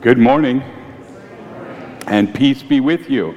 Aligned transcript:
Good 0.00 0.16
morning, 0.16 0.62
and 2.06 2.32
peace 2.32 2.62
be 2.62 2.78
with 2.78 3.10
you. 3.10 3.34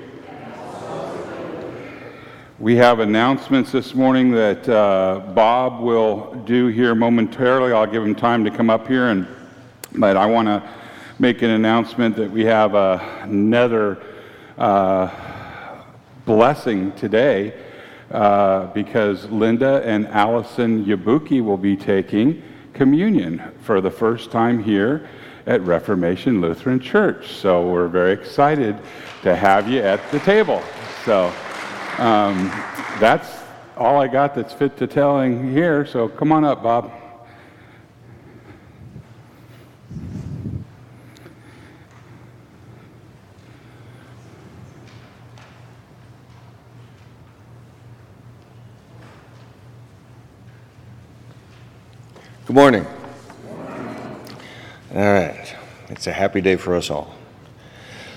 We 2.59 2.75
have 2.75 2.99
announcements 2.99 3.71
this 3.71 3.95
morning 3.95 4.29
that 4.33 4.69
uh, 4.69 5.31
Bob 5.33 5.81
will 5.81 6.35
do 6.45 6.67
here 6.67 6.93
momentarily. 6.93 7.71
I'll 7.71 7.87
give 7.87 8.03
him 8.03 8.13
time 8.13 8.45
to 8.45 8.51
come 8.51 8.69
up 8.69 8.87
here, 8.87 9.07
and 9.07 9.25
but 9.93 10.15
I 10.15 10.27
want 10.27 10.49
to 10.49 10.61
make 11.17 11.41
an 11.41 11.49
announcement 11.49 12.15
that 12.17 12.29
we 12.29 12.45
have 12.45 12.75
uh, 12.75 12.99
another 13.21 13.97
uh, 14.59 15.09
blessing 16.25 16.91
today 16.91 17.55
uh, 18.11 18.67
because 18.67 19.25
Linda 19.31 19.81
and 19.83 20.07
Allison 20.09 20.85
Yabuki 20.85 21.43
will 21.43 21.57
be 21.57 21.75
taking 21.75 22.43
communion 22.73 23.51
for 23.61 23.81
the 23.81 23.89
first 23.89 24.29
time 24.29 24.63
here 24.63 25.09
at 25.45 25.61
Reformation 25.61 26.41
Lutheran 26.41 26.79
Church. 26.79 27.33
So 27.33 27.69
we're 27.69 27.87
very 27.87 28.13
excited 28.13 28.77
to 29.23 29.35
have 29.35 29.67
you 29.67 29.81
at 29.81 29.99
the 30.11 30.19
table. 30.19 30.61
So 31.05 31.33
um, 31.97 32.49
that's 32.99 33.39
all 33.77 33.99
I 33.99 34.07
got 34.07 34.35
that's 34.35 34.53
fit 34.53 34.77
to 34.77 34.87
telling 34.87 35.51
here. 35.51 35.85
So 35.85 36.07
come 36.07 36.31
on 36.31 36.43
up, 36.43 36.63
Bob. 36.63 36.91
Good 52.45 52.55
morning. 52.55 52.85
All 54.93 54.99
right. 54.99 55.55
It's 55.87 56.07
a 56.07 56.11
happy 56.11 56.41
day 56.41 56.57
for 56.57 56.75
us 56.75 56.89
all. 56.89 57.15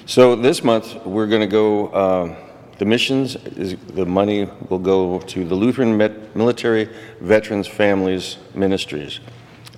So 0.06 0.34
this 0.34 0.64
month, 0.64 1.06
we're 1.06 1.28
going 1.28 1.42
to 1.42 1.46
go, 1.46 1.86
uh, 1.90 2.36
the 2.78 2.84
missions, 2.84 3.36
is, 3.36 3.76
the 3.76 4.04
money 4.04 4.50
will 4.68 4.80
go 4.80 5.20
to 5.20 5.44
the 5.44 5.54
Lutheran 5.54 5.96
Met, 5.96 6.34
Military 6.34 6.88
Veterans 7.20 7.68
Families 7.68 8.38
Ministries. 8.54 9.20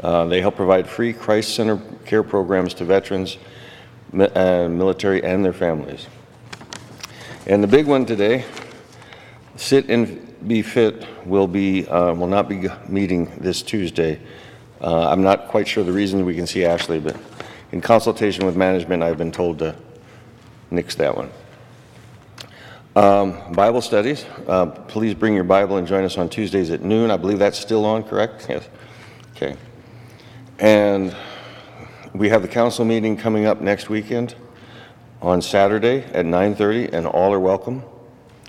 Uh, 0.00 0.24
they 0.24 0.40
help 0.40 0.56
provide 0.56 0.88
free 0.88 1.12
Christ 1.12 1.54
Center 1.54 1.78
care 2.06 2.22
programs 2.22 2.72
to 2.72 2.86
veterans, 2.86 3.36
mi- 4.10 4.24
uh, 4.28 4.66
military, 4.70 5.22
and 5.22 5.44
their 5.44 5.52
families. 5.52 6.06
And 7.46 7.62
the 7.62 7.68
big 7.68 7.86
one 7.86 8.06
today, 8.06 8.46
Sit 9.56 9.90
and 9.90 10.48
Be 10.48 10.62
Fit 10.62 11.06
will 11.26 11.46
be, 11.46 11.86
uh, 11.88 12.14
will 12.14 12.26
not 12.26 12.48
be 12.48 12.70
meeting 12.88 13.30
this 13.38 13.60
Tuesday. 13.60 14.18
Uh, 14.80 15.08
I'm 15.08 15.22
not 15.22 15.48
quite 15.48 15.66
sure 15.66 15.84
the 15.84 15.92
reason, 15.92 16.24
we 16.24 16.34
can 16.34 16.46
see 16.46 16.64
Ashley, 16.64 17.00
but 17.00 17.16
in 17.72 17.80
consultation 17.80 18.44
with 18.44 18.56
management, 18.56 19.02
I've 19.02 19.18
been 19.18 19.32
told 19.32 19.58
to 19.60 19.74
nix 20.70 20.94
that 20.96 21.16
one. 21.16 21.30
Um, 22.94 23.52
Bible 23.52 23.82
studies, 23.82 24.24
uh, 24.46 24.66
please 24.66 25.14
bring 25.14 25.34
your 25.34 25.44
Bible 25.44 25.76
and 25.76 25.86
join 25.86 26.04
us 26.04 26.16
on 26.18 26.28
Tuesdays 26.28 26.70
at 26.70 26.82
noon. 26.82 27.10
I 27.10 27.16
believe 27.16 27.38
that's 27.38 27.58
still 27.58 27.84
on, 27.84 28.02
correct? 28.02 28.46
Yes. 28.48 28.68
Okay. 29.34 29.56
And 30.58 31.14
we 32.14 32.30
have 32.30 32.40
the 32.42 32.48
council 32.48 32.84
meeting 32.84 33.16
coming 33.16 33.44
up 33.44 33.60
next 33.60 33.90
weekend 33.90 34.34
on 35.20 35.42
Saturday 35.42 36.04
at 36.12 36.24
9:30, 36.24 36.90
and 36.92 37.06
all 37.06 37.34
are 37.34 37.40
welcome. 37.40 37.82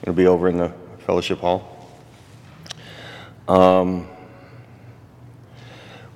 It'll 0.01 0.13
be 0.13 0.27
over 0.27 0.47
in 0.47 0.57
the 0.57 0.71
fellowship 1.05 1.39
hall. 1.39 1.89
Um, 3.47 4.07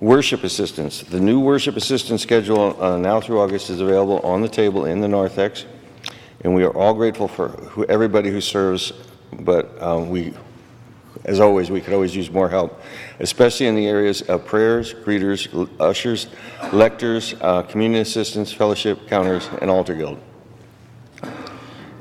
Worship 0.01 0.43
assistance. 0.43 1.01
The 1.01 1.19
new 1.19 1.39
worship 1.39 1.75
assistance 1.75 2.23
schedule 2.23 2.75
uh, 2.83 2.97
now 2.97 3.21
through 3.21 3.39
August 3.39 3.69
is 3.69 3.81
available 3.81 4.19
on 4.21 4.41
the 4.41 4.49
table 4.49 4.85
in 4.85 4.99
the 4.99 5.07
narthex, 5.07 5.65
and 6.43 6.55
we 6.55 6.63
are 6.63 6.75
all 6.75 6.95
grateful 6.95 7.27
for 7.27 7.49
who, 7.49 7.85
everybody 7.85 8.31
who 8.31 8.41
serves, 8.41 8.93
but 9.31 9.79
um, 9.79 10.09
we, 10.09 10.33
as 11.25 11.39
always, 11.39 11.69
we 11.69 11.81
could 11.81 11.93
always 11.93 12.15
use 12.15 12.31
more 12.31 12.49
help, 12.49 12.81
especially 13.19 13.67
in 13.67 13.75
the 13.75 13.85
areas 13.85 14.23
of 14.23 14.43
prayers, 14.43 14.91
greeters, 14.91 15.69
ushers, 15.79 16.25
lectors, 16.73 17.35
uh, 17.39 17.61
communion 17.61 18.01
assistants, 18.01 18.51
fellowship 18.51 19.07
counters, 19.07 19.47
and 19.61 19.69
altar 19.69 19.93
guild. 19.93 20.19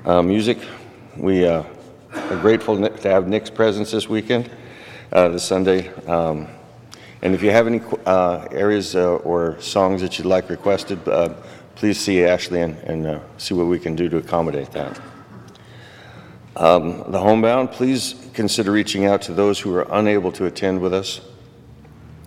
Uh, 0.07 0.23
music, 0.23 0.57
we 1.19 1.45
uh, 1.45 1.65
are 2.15 2.41
grateful 2.41 2.79
to 2.79 3.09
have 3.11 3.29
Nick's 3.29 3.51
presence 3.51 3.91
this 3.91 4.09
weekend, 4.09 4.49
uh, 5.13 5.29
this 5.29 5.45
Sunday. 5.45 5.93
Um, 6.07 6.49
and 7.23 7.35
if 7.35 7.43
you 7.43 7.51
have 7.51 7.67
any 7.67 7.83
uh, 8.07 8.49
areas 8.51 8.97
uh, 8.97 9.17
or 9.17 9.61
songs 9.61 10.01
that 10.01 10.19
you'd 10.19 10.27
like 10.27 10.49
requested, 10.49 11.07
uh, 11.07 11.35
please 11.75 11.99
see 12.01 12.25
Ashley 12.25 12.63
and, 12.63 12.77
and 12.79 13.07
uh, 13.07 13.21
see 13.37 13.55
what 13.55 13.67
we 13.67 13.79
can 13.79 13.95
do 13.95 14.09
to 14.09 14.17
accommodate 14.17 14.71
that. 14.73 15.01
Um, 16.57 17.05
the 17.09 17.21
homebound, 17.21 17.73
please 17.73 18.15
consider 18.35 18.73
reaching 18.73 19.05
out 19.05 19.23
to 19.23 19.33
those 19.33 19.61
who 19.61 19.75
are 19.75 19.87
unable 19.91 20.33
to 20.33 20.47
attend 20.47 20.81
with 20.81 20.95
us. 20.95 21.21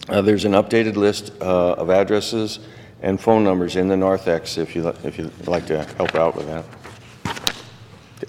Uh, 0.09 0.21
there's 0.21 0.45
an 0.45 0.53
updated 0.53 0.95
list 0.95 1.31
uh, 1.41 1.73
of 1.73 1.89
addresses 1.89 2.59
and 3.01 3.19
phone 3.19 3.43
numbers 3.43 3.75
in 3.75 3.87
the 3.87 3.97
narthex 3.97 4.57
if 4.57 4.75
you 4.75 4.87
if 5.03 5.17
you'd 5.17 5.47
like 5.47 5.65
to 5.67 5.83
help 5.97 6.15
out 6.15 6.35
with 6.35 6.47
that. 6.47 6.65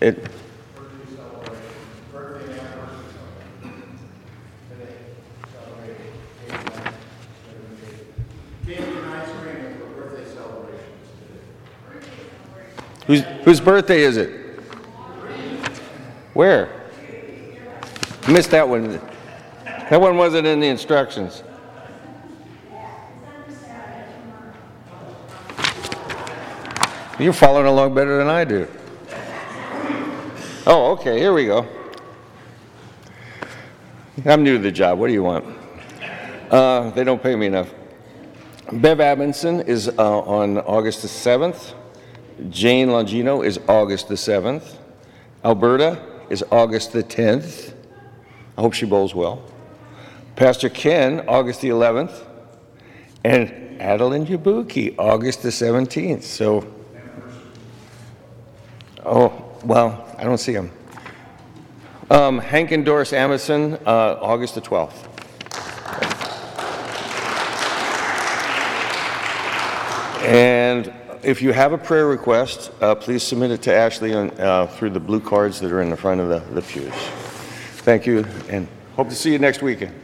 It, 0.01 0.31
whose 13.07 13.21
whose 13.45 13.61
birthday 13.61 14.01
is 14.01 14.17
it? 14.17 14.31
Where? 16.35 16.69
Missed 18.29 18.51
that 18.53 18.69
one. 18.69 19.01
That 19.65 20.01
one 20.01 20.17
wasn't 20.17 20.47
in 20.47 20.61
the 20.61 20.67
instructions. 20.67 21.43
You're 27.19 27.33
following 27.33 27.67
along 27.67 27.95
better 27.95 28.19
than 28.19 28.29
I 28.29 28.45
do. 28.45 28.67
Oh, 30.67 30.93
okay, 30.93 31.19
here 31.19 31.33
we 31.33 31.47
go. 31.47 31.69
I'm 34.25 34.43
new 34.43 34.57
to 34.57 34.63
the 34.63 34.73
job. 34.73 34.99
What 34.99 35.09
do 35.09 35.13
you 35.13 35.23
want? 35.23 35.45
Uh, 36.51 36.91
they 36.91 37.05
don't 37.05 37.23
pay 37.23 37.37
me 37.37 37.47
enough. 37.47 37.73
Bev 38.73 38.99
Abinson 38.99 39.67
is 39.67 39.89
uh, 39.89 40.21
on 40.21 40.59
August 40.59 41.03
the 41.03 41.09
7th. 41.09 41.75
Jane 42.51 42.89
Longino 42.89 43.45
is 43.45 43.59
August 43.69 44.09
the 44.09 44.15
7th. 44.15 44.77
Alberta 45.45 46.03
is 46.29 46.45
August 46.51 46.93
the 46.93 47.03
10th. 47.03 47.75
I 48.57 48.61
hope 48.61 48.73
she 48.73 48.87
bowls 48.87 49.15
well. 49.15 49.43
Pastor 50.37 50.69
Ken, 50.69 51.29
August 51.29 51.61
the 51.61 51.69
11th. 51.69 52.27
And 53.23 53.81
Adeline 53.81 54.27
Yabuki, 54.27 54.95
August 54.99 55.43
the 55.43 55.51
17th. 55.51 56.23
So, 56.25 56.67
oh, 59.05 59.59
well, 59.65 60.13
I 60.19 60.25
don't 60.25 60.39
see 60.39 60.53
him. 60.53 60.73
Um, 62.11 62.39
Hank 62.39 62.73
and 62.73 62.85
Doris 62.85 63.13
Amison, 63.13 63.75
uh, 63.87 64.19
August 64.21 64.57
the 64.57 64.61
12th. 64.61 65.11
And 70.25 70.93
if 71.25 71.41
you 71.43 71.53
have 71.53 71.73
a 71.73 71.79
prayer 71.79 72.07
request, 72.07 72.71
uh, 72.81 72.95
please 72.95 73.23
submit 73.23 73.51
it 73.51 73.63
to 73.63 73.75
Ashley 73.75 74.15
on, 74.15 74.31
uh, 74.39 74.67
through 74.67 74.91
the 74.91 75.01
blue 75.01 75.21
cards 75.21 75.61
that 75.61 75.73
are 75.73 75.81
in 75.81 75.91
the 75.91 75.97
front 75.97 76.21
of 76.21 76.29
the, 76.29 76.41
the 76.55 76.63
pews. 76.63 76.93
Thank 77.83 78.07
you, 78.07 78.27
and 78.49 78.69
hope 78.97 79.09
to 79.09 79.15
see 79.15 79.33
you 79.33 79.39
next 79.39 79.63
weekend. 79.63 80.04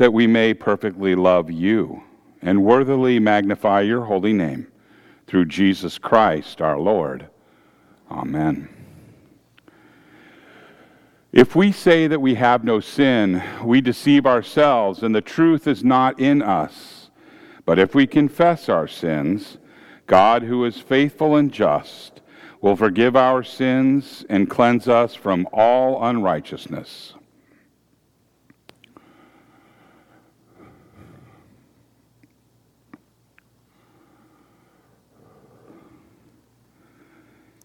that 0.00 0.14
we 0.14 0.26
may 0.26 0.54
perfectly 0.54 1.14
love 1.14 1.50
you 1.50 2.02
and 2.40 2.64
worthily 2.64 3.18
magnify 3.18 3.82
your 3.82 4.02
holy 4.02 4.32
name 4.32 4.66
through 5.26 5.44
Jesus 5.44 5.98
Christ 5.98 6.62
our 6.62 6.78
Lord. 6.78 7.28
Amen. 8.10 8.66
If 11.34 11.54
we 11.54 11.70
say 11.70 12.06
that 12.06 12.22
we 12.22 12.34
have 12.36 12.64
no 12.64 12.80
sin, 12.80 13.42
we 13.62 13.82
deceive 13.82 14.24
ourselves, 14.24 15.02
and 15.02 15.14
the 15.14 15.20
truth 15.20 15.66
is 15.66 15.84
not 15.84 16.18
in 16.18 16.40
us. 16.40 17.10
But 17.66 17.78
if 17.78 17.94
we 17.94 18.06
confess 18.06 18.70
our 18.70 18.88
sins, 18.88 19.58
God, 20.06 20.44
who 20.44 20.64
is 20.64 20.78
faithful 20.78 21.36
and 21.36 21.52
just, 21.52 22.22
will 22.62 22.74
forgive 22.74 23.16
our 23.16 23.42
sins 23.42 24.24
and 24.30 24.48
cleanse 24.48 24.88
us 24.88 25.14
from 25.14 25.46
all 25.52 26.02
unrighteousness. 26.02 27.12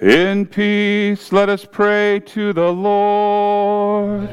In 0.00 0.46
peace, 0.46 1.30
let 1.30 1.50
us 1.50 1.66
pray 1.70 2.20
to 2.20 2.54
the 2.54 2.72
Lord. 2.72 4.30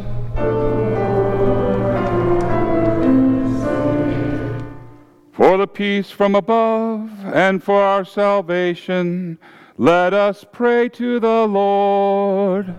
For 5.33 5.57
the 5.57 5.67
peace 5.67 6.09
from 6.09 6.35
above 6.35 7.11
and 7.25 7.61
for 7.61 7.83
our 7.83 8.05
salvation, 8.05 9.39
let 9.75 10.13
us 10.13 10.45
pray 10.49 10.87
to 10.87 11.19
the 11.19 11.45
Lord. 11.45 12.73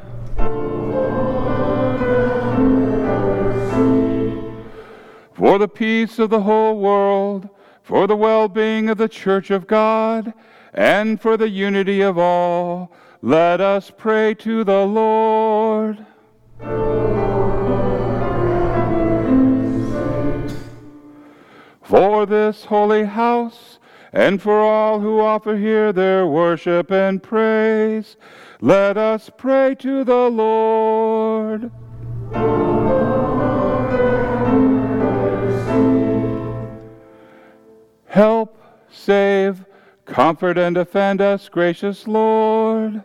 For 5.35 5.59
the 5.59 5.69
peace 5.69 6.19
of 6.19 6.31
the 6.31 6.41
whole 6.41 6.81
world, 6.81 7.51
for 7.83 8.07
the 8.07 8.17
well 8.17 8.49
being 8.49 8.89
of 8.89 8.97
the 8.97 9.11
Church 9.11 9.51
of 9.51 9.67
God, 9.67 10.33
and 10.75 11.21
for 11.21 11.37
the 11.37 11.49
unity 11.49 12.01
of 12.01 12.19
all, 12.19 12.93
let 13.23 13.61
us 13.61 13.91
pray 13.97 14.35
to 14.35 14.65
the 14.65 14.85
Lord. 14.85 16.07
For 21.83 22.27
this 22.27 22.67
holy 22.67 23.05
house, 23.05 23.79
and 24.13 24.41
for 24.41 24.61
all 24.61 25.01
who 25.01 25.21
offer 25.21 25.57
here 25.57 25.93
their 25.93 26.27
worship 26.27 26.91
and 26.91 27.23
praise, 27.23 28.17
let 28.61 28.97
us 28.97 29.31
pray 29.37 29.75
to 29.77 30.05
the 30.05 30.29
Lord. 30.29 31.71
Help, 38.07 38.61
save, 38.91 39.65
Comfort 40.09 40.59
and 40.59 40.75
defend 40.75 41.21
us, 41.21 41.49
gracious 41.51 42.09
Lord. 42.09 43.03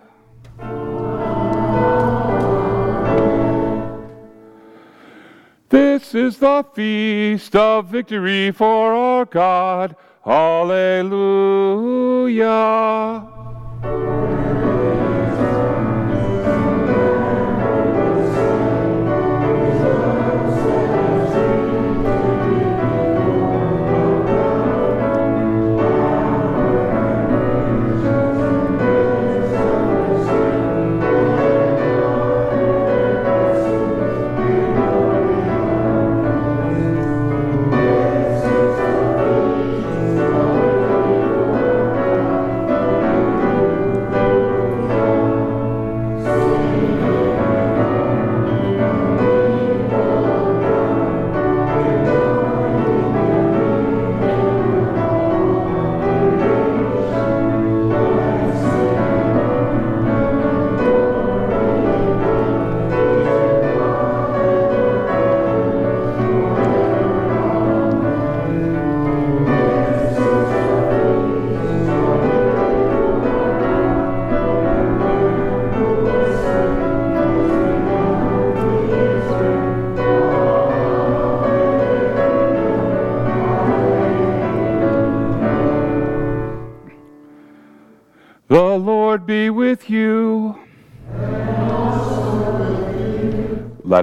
This 5.69 6.15
is 6.15 6.38
the 6.38 6.65
feast 6.74 7.55
of 7.55 7.88
victory 7.88 8.51
for 8.51 8.93
our 8.93 9.25
God. 9.25 9.95
Hallelujah. 10.24 10.83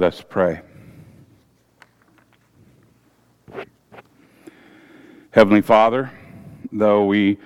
Let 0.01 0.15
us 0.15 0.23
pray. 0.27 0.61
Heavenly 5.29 5.61
Father, 5.61 6.11
though 6.71 7.05
we 7.05 7.37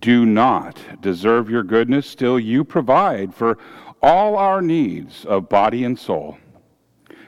do 0.00 0.24
not 0.24 0.78
deserve 1.00 1.50
your 1.50 1.64
goodness, 1.64 2.06
still 2.06 2.38
you 2.38 2.62
provide 2.62 3.34
for 3.34 3.58
all 4.00 4.36
our 4.36 4.62
needs 4.62 5.24
of 5.24 5.48
body 5.48 5.82
and 5.82 5.98
soul. 5.98 6.38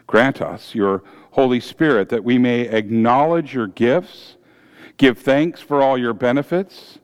Grant 0.06 0.40
us 0.40 0.72
your 0.72 1.02
Holy 1.32 1.58
Spirit 1.58 2.08
that 2.10 2.22
we 2.22 2.38
may 2.38 2.60
acknowledge 2.60 3.54
your 3.54 3.66
gifts, 3.66 4.36
give 4.98 5.18
thanks 5.18 5.60
for 5.60 5.82
all 5.82 5.98
your 5.98 6.14
benefits, 6.14 7.00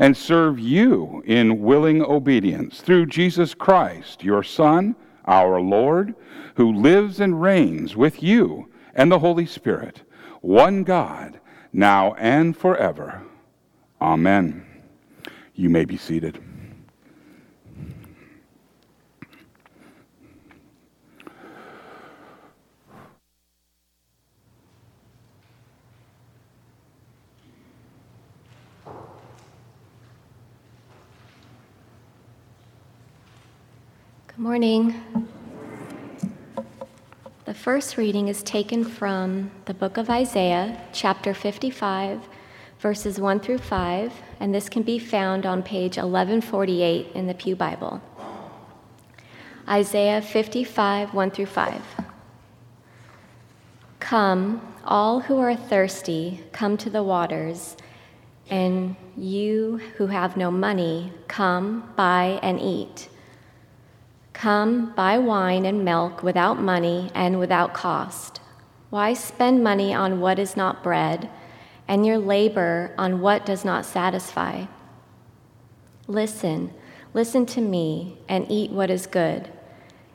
and 0.00 0.16
serve 0.16 0.58
you 0.58 1.22
in 1.24 1.62
willing 1.62 2.02
obedience 2.02 2.80
through 2.80 3.06
Jesus 3.06 3.54
Christ, 3.54 4.24
your 4.24 4.42
Son, 4.42 4.96
our 5.30 5.60
Lord, 5.60 6.14
who 6.56 6.72
lives 6.72 7.20
and 7.20 7.40
reigns 7.40 7.96
with 7.96 8.22
you 8.22 8.68
and 8.94 9.10
the 9.10 9.20
Holy 9.20 9.46
Spirit, 9.46 10.02
one 10.40 10.82
God, 10.82 11.40
now 11.72 12.14
and 12.14 12.56
forever. 12.56 13.22
Amen. 14.00 14.66
You 15.54 15.70
may 15.70 15.84
be 15.84 15.96
seated. 15.96 16.42
Good 34.26 34.38
morning. 34.50 34.92
The 37.44 37.54
first 37.54 37.96
reading 37.96 38.26
is 38.26 38.42
taken 38.42 38.82
from 38.82 39.52
the 39.66 39.74
book 39.74 39.96
of 39.96 40.10
Isaiah, 40.10 40.76
chapter 40.92 41.34
55, 41.34 42.20
verses 42.80 43.20
1 43.20 43.38
through 43.38 43.58
5, 43.58 44.12
and 44.40 44.52
this 44.52 44.68
can 44.68 44.82
be 44.82 44.98
found 44.98 45.46
on 45.46 45.62
page 45.62 45.98
1148 45.98 47.12
in 47.14 47.28
the 47.28 47.34
Pew 47.34 47.54
Bible. 47.54 48.02
Isaiah 49.68 50.20
55, 50.20 51.14
1 51.14 51.30
through 51.30 51.46
5. 51.46 51.82
Come, 54.00 54.74
all 54.84 55.20
who 55.20 55.38
are 55.38 55.54
thirsty, 55.54 56.42
come 56.50 56.76
to 56.78 56.90
the 56.90 57.04
waters, 57.04 57.76
and 58.50 58.96
you 59.16 59.76
who 59.96 60.08
have 60.08 60.36
no 60.36 60.50
money, 60.50 61.12
come, 61.28 61.92
buy, 61.94 62.40
and 62.42 62.58
eat. 62.58 63.09
Come, 64.40 64.92
buy 64.92 65.18
wine 65.18 65.66
and 65.66 65.84
milk 65.84 66.22
without 66.22 66.58
money 66.58 67.10
and 67.14 67.38
without 67.38 67.74
cost. 67.74 68.40
Why 68.88 69.12
spend 69.12 69.62
money 69.62 69.92
on 69.92 70.18
what 70.18 70.38
is 70.38 70.56
not 70.56 70.82
bread, 70.82 71.28
and 71.86 72.06
your 72.06 72.16
labor 72.16 72.94
on 72.96 73.20
what 73.20 73.44
does 73.44 73.66
not 73.66 73.84
satisfy? 73.84 74.64
Listen, 76.06 76.72
listen 77.12 77.44
to 77.44 77.60
me, 77.60 78.16
and 78.30 78.50
eat 78.50 78.70
what 78.70 78.88
is 78.88 79.06
good, 79.06 79.50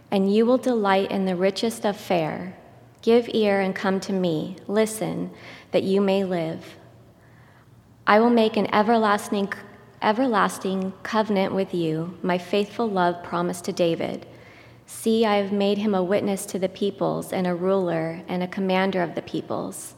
and 0.10 0.34
you 0.34 0.44
will 0.44 0.58
delight 0.58 1.12
in 1.12 1.26
the 1.26 1.36
richest 1.36 1.86
of 1.86 1.96
fare. 1.96 2.58
Give 3.04 3.30
ear 3.32 3.62
and 3.62 3.76
come 3.76 4.00
to 4.00 4.12
me. 4.12 4.56
Listen, 4.68 5.30
that 5.70 5.84
you 5.84 6.02
may 6.02 6.24
live. 6.24 6.78
I 8.08 8.20
will 8.20 8.32
make 8.32 8.58
an 8.58 8.74
everlasting 8.74 9.54
everlasting 10.06 10.94
covenant 11.02 11.52
with 11.52 11.74
you, 11.74 12.16
my 12.22 12.38
faithful 12.38 12.88
love 12.88 13.24
promised 13.24 13.66
to 13.66 13.74
David. 13.74 14.24
See, 14.86 15.26
I 15.26 15.38
have 15.38 15.52
made 15.52 15.80
him 15.80 15.96
a 15.96 16.04
witness 16.04 16.46
to 16.46 16.60
the 16.60 16.70
peoples, 16.70 17.34
and 17.34 17.48
a 17.48 17.56
ruler 17.56 18.22
and 18.28 18.44
a 18.44 18.48
commander 18.48 19.02
of 19.02 19.16
the 19.16 19.24
peoples. 19.24 19.96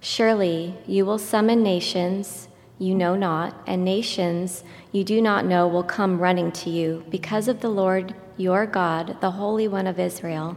Surely 0.00 0.76
you 0.86 1.04
will 1.04 1.18
summon 1.18 1.60
nations 1.60 2.46
you 2.78 2.94
know 2.94 3.16
not, 3.16 3.60
and 3.66 3.84
nations 3.84 4.62
you 4.92 5.02
do 5.02 5.20
not 5.20 5.44
know 5.44 5.66
will 5.66 5.82
come 5.82 6.20
running 6.20 6.52
to 6.52 6.70
you 6.70 7.04
because 7.10 7.48
of 7.48 7.60
the 7.60 7.68
Lord 7.68 8.14
your 8.36 8.64
God, 8.64 9.20
the 9.20 9.32
Holy 9.32 9.66
One 9.66 9.88
of 9.88 9.98
Israel, 9.98 10.56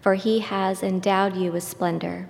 for 0.00 0.14
he 0.14 0.40
has 0.40 0.82
endowed 0.82 1.36
you 1.36 1.52
with 1.52 1.62
splendor. 1.62 2.28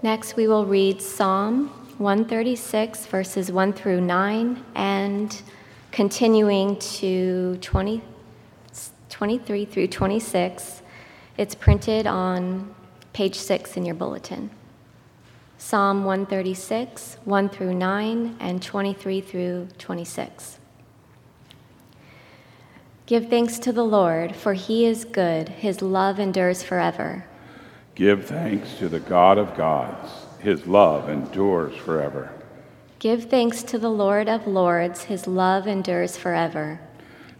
Next, 0.00 0.36
we 0.36 0.46
will 0.46 0.64
read 0.64 1.02
Psalm 1.02 1.85
136, 1.98 3.06
verses 3.06 3.50
1 3.50 3.72
through 3.72 4.02
9, 4.02 4.62
and 4.74 5.42
continuing 5.92 6.78
to 6.78 7.56
20, 7.62 8.02
23 9.08 9.64
through 9.64 9.86
26. 9.86 10.82
It's 11.38 11.54
printed 11.54 12.06
on 12.06 12.74
page 13.14 13.36
6 13.36 13.78
in 13.78 13.86
your 13.86 13.94
bulletin. 13.94 14.50
Psalm 15.56 16.04
136, 16.04 17.16
1 17.24 17.48
through 17.48 17.74
9, 17.74 18.36
and 18.40 18.62
23 18.62 19.20
through 19.22 19.68
26. 19.78 20.58
Give 23.06 23.30
thanks 23.30 23.58
to 23.60 23.72
the 23.72 23.84
Lord, 23.84 24.36
for 24.36 24.52
he 24.52 24.84
is 24.84 25.06
good, 25.06 25.48
his 25.48 25.80
love 25.80 26.20
endures 26.20 26.62
forever. 26.62 27.24
Give 27.94 28.26
thanks 28.26 28.74
to 28.80 28.90
the 28.90 29.00
God 29.00 29.38
of 29.38 29.56
gods 29.56 30.25
his 30.46 30.64
love 30.64 31.08
endures 31.08 31.74
forever. 31.74 32.30
Give 33.00 33.24
thanks 33.24 33.64
to 33.64 33.80
the 33.80 33.88
Lord 33.88 34.28
of 34.28 34.46
Lords, 34.46 35.02
his 35.02 35.26
love 35.26 35.66
endures 35.66 36.16
forever. 36.16 36.78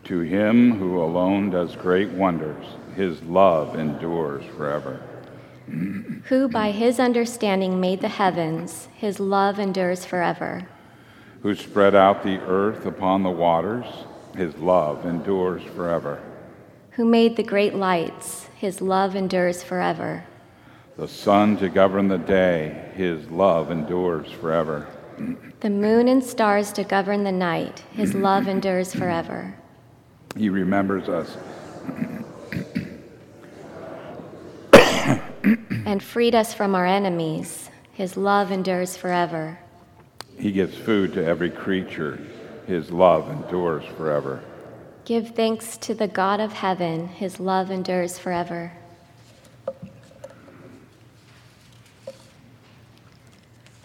To 0.06 0.22
him 0.22 0.80
who 0.80 1.00
alone 1.00 1.50
does 1.50 1.76
great 1.76 2.10
wonders, 2.10 2.66
his 2.96 3.22
love 3.22 3.76
endures 3.76 4.44
forever. 4.56 5.00
who 6.24 6.48
by 6.48 6.72
his 6.72 6.98
understanding 6.98 7.78
made 7.80 8.00
the 8.00 8.08
heavens, 8.08 8.88
his 8.96 9.20
love 9.20 9.60
endures 9.60 10.04
forever. 10.04 10.66
Who 11.42 11.54
spread 11.54 11.94
out 11.94 12.24
the 12.24 12.40
earth 12.40 12.86
upon 12.86 13.22
the 13.22 13.30
waters, 13.30 13.86
his 14.36 14.56
love 14.56 15.06
endures 15.06 15.62
forever. 15.76 16.20
Who 16.96 17.04
made 17.04 17.36
the 17.36 17.44
great 17.44 17.76
lights, 17.76 18.48
his 18.56 18.80
love 18.80 19.14
endures 19.14 19.62
forever 19.62 20.24
the 20.96 21.06
sun 21.06 21.58
to 21.58 21.68
govern 21.68 22.08
the 22.08 22.18
day, 22.18 22.90
his 22.94 23.28
love 23.30 23.70
endures 23.70 24.30
forever. 24.32 24.86
The 25.60 25.70
moon 25.70 26.08
and 26.08 26.24
stars 26.24 26.72
to 26.72 26.84
govern 26.84 27.24
the 27.24 27.32
night, 27.32 27.80
his 27.92 28.14
love 28.14 28.48
endures 28.48 28.94
forever. 28.94 29.54
He 30.36 30.48
remembers 30.48 31.08
us. 31.08 31.36
and 35.86 36.02
freed 36.02 36.34
us 36.34 36.52
from 36.52 36.74
our 36.74 36.86
enemies, 36.86 37.70
his 37.92 38.16
love 38.16 38.50
endures 38.50 38.96
forever. 38.96 39.58
He 40.38 40.50
gives 40.52 40.76
food 40.76 41.12
to 41.14 41.24
every 41.24 41.50
creature, 41.50 42.18
his 42.66 42.90
love 42.90 43.30
endures 43.30 43.84
forever. 43.96 44.42
Give 45.04 45.30
thanks 45.34 45.76
to 45.78 45.94
the 45.94 46.08
God 46.08 46.40
of 46.40 46.52
heaven, 46.52 47.08
his 47.08 47.38
love 47.38 47.70
endures 47.70 48.18
forever. 48.18 48.72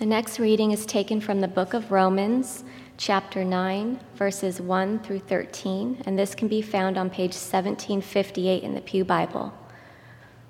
The 0.02 0.08
next 0.08 0.40
reading 0.40 0.72
is 0.72 0.88
taken 0.88 1.22
from 1.22 1.42
the 1.42 1.48
book 1.48 1.76
of 1.76 1.92
Romans, 1.92 2.64
chapter 2.98 3.46
9, 3.46 4.00
verses 4.16 4.60
1 4.60 4.98
through 5.02 5.20
13, 5.20 6.02
and 6.08 6.18
this 6.18 6.34
can 6.34 6.48
be 6.48 6.64
found 6.64 6.98
on 6.98 7.12
page 7.12 7.36
1758 7.36 8.64
in 8.64 8.74
the 8.74 8.82
Pew 8.82 9.06
Bible. 9.06 9.54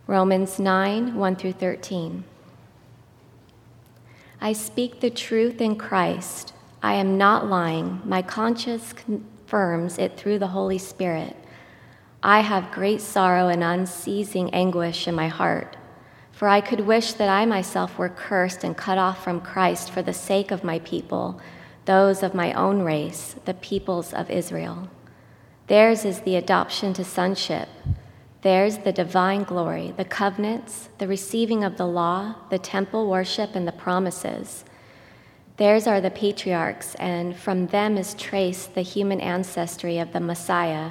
Romans 0.07 0.57
9, 0.57 1.15
1 1.15 1.35
through 1.35 1.51
13. 1.51 2.23
I 4.39 4.53
speak 4.53 5.01
the 5.01 5.09
truth 5.09 5.59
in 5.59 5.75
Christ. 5.75 6.53
I 6.81 6.93
am 6.93 7.17
not 7.17 7.47
lying. 7.47 7.99
My 8.05 8.21
conscience 8.21 8.93
confirms 8.93 9.97
it 9.97 10.15
through 10.15 10.39
the 10.39 10.47
Holy 10.47 10.77
Spirit. 10.77 11.35
I 12.23 12.39
have 12.39 12.71
great 12.71 13.01
sorrow 13.01 13.49
and 13.49 13.65
unceasing 13.65 14.53
anguish 14.53 15.09
in 15.09 15.15
my 15.15 15.27
heart. 15.27 15.75
For 16.41 16.47
I 16.47 16.59
could 16.59 16.79
wish 16.79 17.13
that 17.13 17.29
I 17.29 17.45
myself 17.45 17.99
were 17.99 18.09
cursed 18.09 18.63
and 18.63 18.75
cut 18.75 18.97
off 18.97 19.23
from 19.23 19.41
Christ 19.41 19.91
for 19.91 20.01
the 20.01 20.11
sake 20.11 20.49
of 20.49 20.63
my 20.63 20.79
people, 20.79 21.39
those 21.85 22.23
of 22.23 22.33
my 22.33 22.51
own 22.53 22.81
race, 22.81 23.35
the 23.45 23.53
peoples 23.53 24.11
of 24.11 24.31
Israel. 24.31 24.89
Theirs 25.67 26.03
is 26.03 26.21
the 26.21 26.37
adoption 26.37 26.93
to 26.93 27.03
sonship. 27.03 27.69
Theirs 28.41 28.79
the 28.79 28.91
divine 28.91 29.43
glory, 29.43 29.93
the 29.95 30.03
covenants, 30.03 30.89
the 30.97 31.07
receiving 31.07 31.63
of 31.63 31.77
the 31.77 31.85
law, 31.85 32.33
the 32.49 32.57
temple 32.57 33.07
worship, 33.07 33.53
and 33.53 33.67
the 33.67 33.71
promises. 33.71 34.65
Theirs 35.57 35.85
are 35.85 36.01
the 36.01 36.09
patriarchs, 36.09 36.95
and 36.95 37.37
from 37.37 37.67
them 37.67 37.97
is 37.97 38.15
traced 38.15 38.73
the 38.73 38.81
human 38.81 39.21
ancestry 39.21 39.99
of 39.99 40.11
the 40.11 40.19
Messiah, 40.19 40.89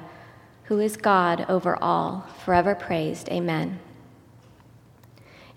who 0.67 0.79
is 0.79 0.97
God 0.97 1.45
over 1.49 1.77
all, 1.83 2.25
forever 2.45 2.77
praised. 2.77 3.29
Amen. 3.31 3.81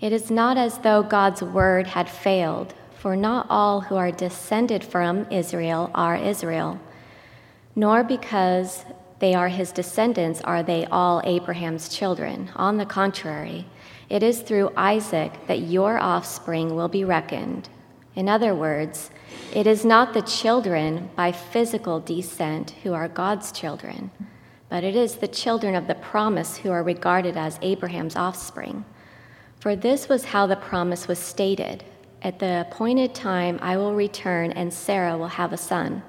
It 0.04 0.12
is 0.12 0.30
not 0.30 0.58
as 0.58 0.80
though 0.80 1.02
God's 1.02 1.42
word 1.42 1.88
had 1.88 2.10
failed, 2.10 2.74
for 2.94 3.16
not 3.16 3.48
all 3.50 3.80
who 3.80 3.96
are 3.96 4.12
descended 4.12 4.84
from 4.84 5.26
Israel 5.32 5.90
are 5.96 6.18
Israel. 6.18 6.78
Nor 7.74 8.04
because 8.04 8.84
they 9.20 9.34
are 9.34 9.48
his 9.48 9.72
descendants 9.72 10.42
are 10.42 10.62
they 10.62 10.86
all 10.88 11.22
Abraham's 11.24 11.88
children. 11.88 12.52
On 12.58 12.76
the 12.76 12.86
contrary, 12.86 13.66
it 14.10 14.24
is 14.24 14.42
through 14.42 14.74
Isaac 14.76 15.32
that 15.48 15.62
your 15.62 15.98
offspring 15.98 16.76
will 16.76 16.90
be 16.90 17.06
reckoned. 17.06 17.70
In 18.14 18.28
other 18.28 18.54
words, 18.54 19.10
it 19.56 19.66
is 19.66 19.86
not 19.86 20.14
the 20.14 20.22
children 20.24 21.12
by 21.16 21.32
physical 21.32 22.02
descent 22.02 22.72
who 22.84 22.92
are 22.92 23.08
God's 23.08 23.54
children, 23.54 24.12
but 24.68 24.84
it 24.84 24.98
is 24.98 25.16
the 25.16 25.30
children 25.30 25.76
of 25.76 25.88
the 25.88 25.96
promise 25.96 26.58
who 26.58 26.72
are 26.72 26.84
regarded 26.84 27.38
as 27.38 27.58
Abraham's 27.62 28.18
offspring. 28.18 28.84
For 29.64 29.78
this 29.78 30.10
was 30.10 30.26
how 30.26 30.46
the 30.46 30.58
promise 30.58 31.08
was 31.08 31.20
stated 31.20 31.86
At 32.22 32.40
the 32.40 32.68
appointed 32.68 33.16
time 33.16 33.60
I 33.62 33.78
will 33.78 33.94
return, 33.94 34.52
and 34.52 34.74
Sarah 34.74 35.18
will 35.18 35.40
have 35.40 35.54
a 35.54 35.58
son. 35.58 36.04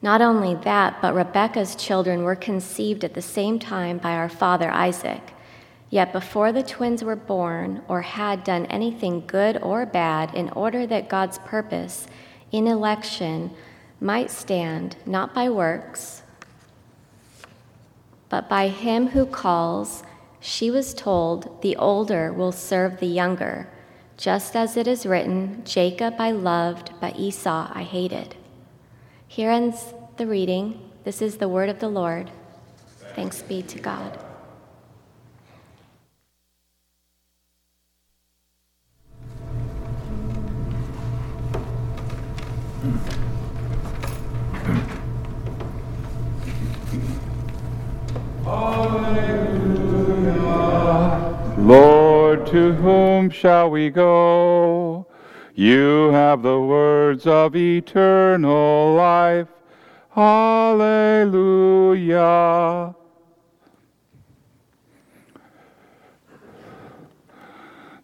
Not 0.00 0.22
only 0.22 0.54
that, 0.54 1.02
but 1.02 1.14
Rebekah's 1.14 1.76
children 1.76 2.22
were 2.22 2.36
conceived 2.36 3.04
at 3.04 3.12
the 3.12 3.20
same 3.20 3.58
time 3.58 3.98
by 3.98 4.12
our 4.12 4.30
father 4.30 4.70
Isaac. 4.70 5.34
Yet 5.90 6.10
before 6.10 6.52
the 6.52 6.62
twins 6.62 7.04
were 7.04 7.16
born 7.16 7.82
or 7.86 8.00
had 8.00 8.44
done 8.44 8.64
anything 8.70 9.26
good 9.26 9.58
or 9.62 9.84
bad, 9.84 10.34
in 10.34 10.48
order 10.56 10.86
that 10.86 11.10
God's 11.10 11.36
purpose 11.40 12.06
in 12.50 12.66
election 12.66 13.50
might 14.00 14.30
stand, 14.30 14.96
not 15.04 15.34
by 15.34 15.50
works, 15.50 16.22
but 18.30 18.48
by 18.48 18.68
him 18.68 19.08
who 19.08 19.26
calls, 19.26 20.02
she 20.42 20.72
was 20.72 20.92
told, 20.92 21.62
The 21.62 21.76
older 21.76 22.32
will 22.32 22.50
serve 22.50 22.98
the 22.98 23.06
younger, 23.06 23.68
just 24.16 24.56
as 24.56 24.76
it 24.76 24.88
is 24.88 25.06
written, 25.06 25.62
Jacob 25.64 26.16
I 26.18 26.32
loved, 26.32 26.90
but 27.00 27.16
Esau 27.16 27.70
I 27.72 27.84
hated. 27.84 28.34
Here 29.28 29.50
ends 29.50 29.94
the 30.16 30.26
reading. 30.26 30.90
This 31.04 31.22
is 31.22 31.36
the 31.36 31.48
word 31.48 31.68
of 31.68 31.78
the 31.78 31.88
Lord. 31.88 32.30
Thanks 33.14 33.40
be 33.40 33.62
to 33.62 33.78
God. 33.78 34.18
Lord, 51.58 52.46
to 52.46 52.72
whom 52.72 53.30
shall 53.30 53.70
we 53.70 53.90
go? 53.90 55.06
You 55.54 56.10
have 56.10 56.42
the 56.42 56.60
words 56.60 57.26
of 57.26 57.54
eternal 57.54 58.94
life. 58.94 59.48
Hallelujah. 60.10 61.34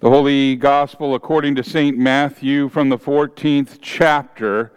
The 0.01 0.11
Holy 0.11 0.55
Gospel 0.55 1.14
according 1.14 1.57
to 1.57 1.64
St. 1.64 1.98
Matthew 1.98 2.68
from 2.68 2.88
the 2.88 2.98
14th 2.98 3.79
chapter. 3.81 4.72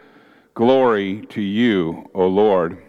Glory 0.55 1.25
to 1.27 1.41
you, 1.41 2.09
O 2.15 2.25
Lord. 2.25 2.81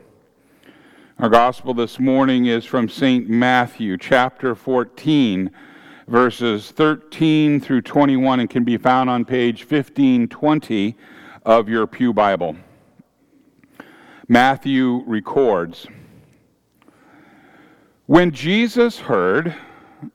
Our 1.23 1.29
Gospel 1.29 1.73
this 1.73 2.01
morning 2.01 2.47
is 2.47 2.65
from 2.65 2.89
St. 2.89 3.29
Matthew 3.29 3.97
chapter 3.97 4.57
14, 4.57 5.53
verses 6.09 6.73
13 6.73 7.61
through 7.61 7.83
21, 7.83 8.41
and 8.41 8.51
can 8.51 8.65
be 8.65 8.77
found 8.77 9.09
on 9.09 9.25
page 9.25 9.61
1520 9.61 10.97
of 11.47 11.69
your 11.69 11.87
Pew 11.87 12.13
Bible. 12.13 12.57
Matthew 14.27 15.05
records 15.07 15.87
When 18.07 18.33
Jesus 18.33 18.99
heard 18.99 19.55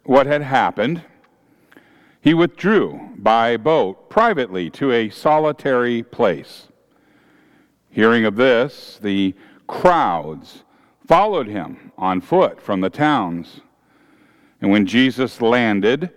what 0.03 0.25
had 0.25 0.41
happened, 0.41 1.03
he 2.19 2.33
withdrew 2.33 3.11
by 3.15 3.55
boat 3.55 4.09
privately 4.09 4.69
to 4.71 4.91
a 4.91 5.09
solitary 5.09 6.03
place. 6.03 6.67
Hearing 7.89 8.25
of 8.25 8.35
this, 8.35 8.99
the 9.01 9.35
crowds 9.67 10.65
followed 11.07 11.47
him 11.47 11.91
on 11.97 12.21
foot 12.21 12.61
from 12.61 12.81
the 12.81 12.89
towns. 12.89 13.61
And 14.61 14.71
when 14.71 14.85
Jesus 14.85 15.41
landed 15.41 16.11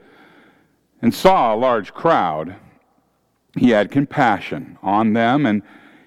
and 1.00 1.14
saw 1.14 1.54
a 1.54 1.56
large 1.56 1.94
crowd, 1.94 2.56
he 3.56 3.70
had 3.70 3.90
compassion 3.90 4.78
on 4.82 5.12
them 5.12 5.46
and 5.46 5.62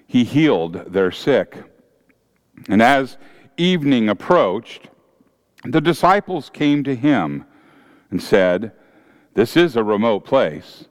he 0.06 0.24
healed 0.24 0.92
their 0.92 1.10
sick. 1.10 1.56
And 2.68 2.82
as 2.82 3.16
evening 3.56 4.08
approached, 4.08 4.88
the 5.64 5.80
disciples 5.80 6.50
came 6.50 6.84
to 6.84 6.94
him 6.94 7.44
and 8.10 8.22
said, 8.22 8.72
This 9.34 9.56
is 9.56 9.76
a 9.76 9.84
remote 9.84 10.24
place, 10.24 10.86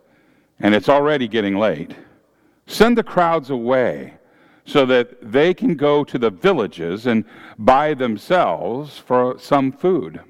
and 0.60 0.74
it's 0.74 0.90
already 0.90 1.28
getting 1.28 1.58
late. 1.58 1.96
Send 2.66 2.98
the 2.98 3.04
crowds 3.04 3.50
away 3.50 4.16
so 4.66 4.86
that 4.86 5.32
they 5.32 5.54
can 5.54 5.76
go 5.76 6.04
to 6.04 6.18
the 6.18 6.30
villages 6.30 7.06
and 7.06 7.26
buy 7.58 7.94
themselves 7.94 8.98
for 8.98 9.38
some 9.38 9.72
food. 9.72 10.22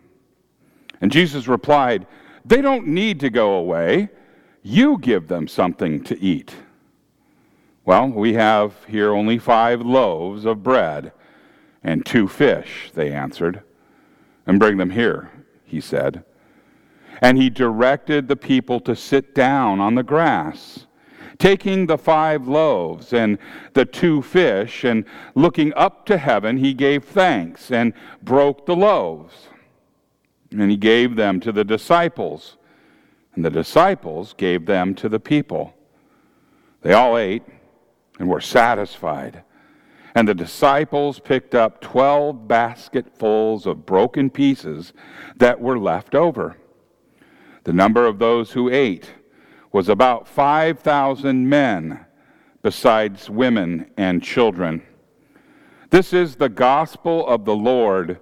And 1.02 1.12
Jesus 1.12 1.48
replied, 1.48 2.08
They 2.46 2.62
don't 2.62 2.88
need 2.88 3.20
to 3.20 3.30
go 3.30 3.54
away. 3.54 4.10
You 4.64 4.98
give 4.98 5.28
them 5.28 5.48
something 5.48 6.04
to 6.06 6.20
eat. 6.20 6.56
Well, 7.86 8.08
we 8.08 8.34
have 8.34 8.74
here 8.86 9.14
only 9.14 9.38
five 9.38 9.82
loaves 9.82 10.46
of 10.46 10.64
bread 10.64 11.12
and 11.84 12.06
two 12.06 12.28
fish, 12.28 12.92
they 12.94 13.12
answered. 13.12 13.62
And 14.48 14.60
bring 14.60 14.78
them 14.78 14.90
here, 14.90 15.30
he 15.66 15.82
said. 15.82 16.24
And 17.22 17.38
he 17.38 17.50
directed 17.50 18.28
the 18.28 18.36
people 18.36 18.80
to 18.82 18.96
sit 18.96 19.36
down 19.36 19.80
on 19.80 19.96
the 19.96 20.04
grass. 20.04 20.86
Taking 21.40 21.88
the 21.88 21.98
five 21.98 22.48
loaves 22.48 23.14
and 23.14 23.38
the 23.74 23.86
two 23.86 24.22
fish, 24.22 24.84
and 24.84 25.06
looking 25.36 25.74
up 25.76 26.06
to 26.06 26.18
heaven, 26.18 26.58
he 26.58 26.74
gave 26.74 27.04
thanks 27.04 27.72
and 27.72 27.94
broke 28.22 28.66
the 28.66 28.76
loaves. 28.76 29.48
And 30.52 30.70
he 30.70 30.78
gave 30.78 31.16
them 31.16 31.40
to 31.40 31.52
the 31.52 31.64
disciples, 31.64 32.58
and 33.34 33.44
the 33.44 33.50
disciples 33.50 34.34
gave 34.34 34.66
them 34.66 34.94
to 34.96 35.10
the 35.10 35.20
people. 35.20 35.74
They 36.82 36.94
all 36.94 37.18
ate 37.18 37.44
and 38.20 38.30
were 38.30 38.42
satisfied. 38.42 39.44
And 40.16 40.28
the 40.28 40.36
disciples 40.36 41.20
picked 41.20 41.56
up 41.56 41.82
12 41.82 42.48
basketfuls 42.48 43.66
of 43.66 43.86
broken 43.86 44.30
pieces 44.30 44.94
that 45.38 45.60
were 45.60 45.80
left 45.80 46.14
over. 46.14 46.58
The 47.64 47.74
number 47.74 48.06
of 48.06 48.20
those 48.20 48.52
who 48.52 48.70
ate 48.70 49.10
was 49.74 49.90
about 49.90 50.28
5,000 50.28 51.50
men, 51.50 52.06
besides 52.62 53.30
women 53.30 53.92
and 53.98 54.24
children. 54.24 54.84
This 55.90 56.14
is 56.14 56.36
the 56.36 56.48
gospel 56.48 57.28
of 57.28 57.44
the 57.44 57.56
Lord. 57.56 58.20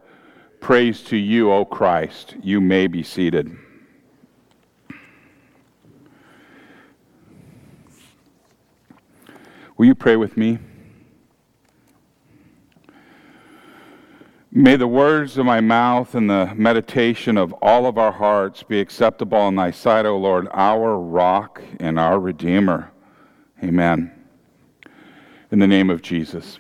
Praise 0.62 1.04
to 1.04 1.18
you, 1.18 1.52
O 1.52 1.66
Christ. 1.66 2.36
You 2.42 2.62
may 2.62 2.88
be 2.88 3.04
seated. 3.04 3.56
Will 9.78 9.86
you 9.88 9.96
pray 9.96 10.16
with 10.16 10.38
me? 10.38 10.58
May 14.54 14.76
the 14.76 14.88
words 14.88 15.38
of 15.38 15.46
my 15.46 15.62
mouth 15.62 16.14
and 16.14 16.30
the 16.30 16.52
meditation 16.56 17.38
of 17.38 17.54
all 17.62 17.86
of 17.86 17.98
our 17.98 18.12
hearts 18.12 18.64
be 18.64 18.82
acceptable 18.82 19.48
in 19.48 19.56
thy 19.56 19.72
sight, 19.72 20.06
O 20.06 20.18
Lord, 20.18 20.50
our 20.52 21.00
rock 21.00 21.62
and 21.80 21.98
our 21.98 22.20
redeemer. 22.20 22.92
Amen. 23.64 24.12
In 25.52 25.60
the 25.60 25.68
name 25.68 25.90
of 25.90 26.02
Jesus. 26.02 26.60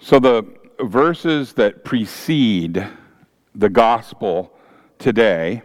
So, 0.00 0.18
the 0.18 0.44
verses 0.80 1.52
that 1.52 1.84
precede 1.84 2.84
the 3.54 3.68
gospel 3.68 4.52
today 4.98 5.62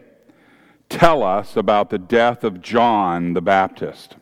tell 0.89 1.23
us 1.23 1.57
about 1.57 1.89
the 1.89 1.97
death 1.97 2.43
of 2.43 2.61
John 2.61 3.33
the 3.33 3.41
Baptist. 3.41 4.17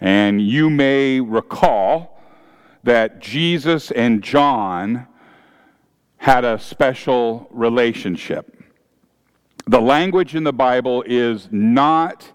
And 0.00 0.40
you 0.40 0.70
may 0.70 1.20
recall 1.20 2.13
that 2.84 3.18
Jesus 3.18 3.90
and 3.90 4.22
John 4.22 5.06
had 6.18 6.44
a 6.44 6.58
special 6.58 7.48
relationship. 7.50 8.62
The 9.66 9.80
language 9.80 10.34
in 10.34 10.44
the 10.44 10.52
Bible 10.52 11.02
is 11.06 11.48
not 11.50 12.30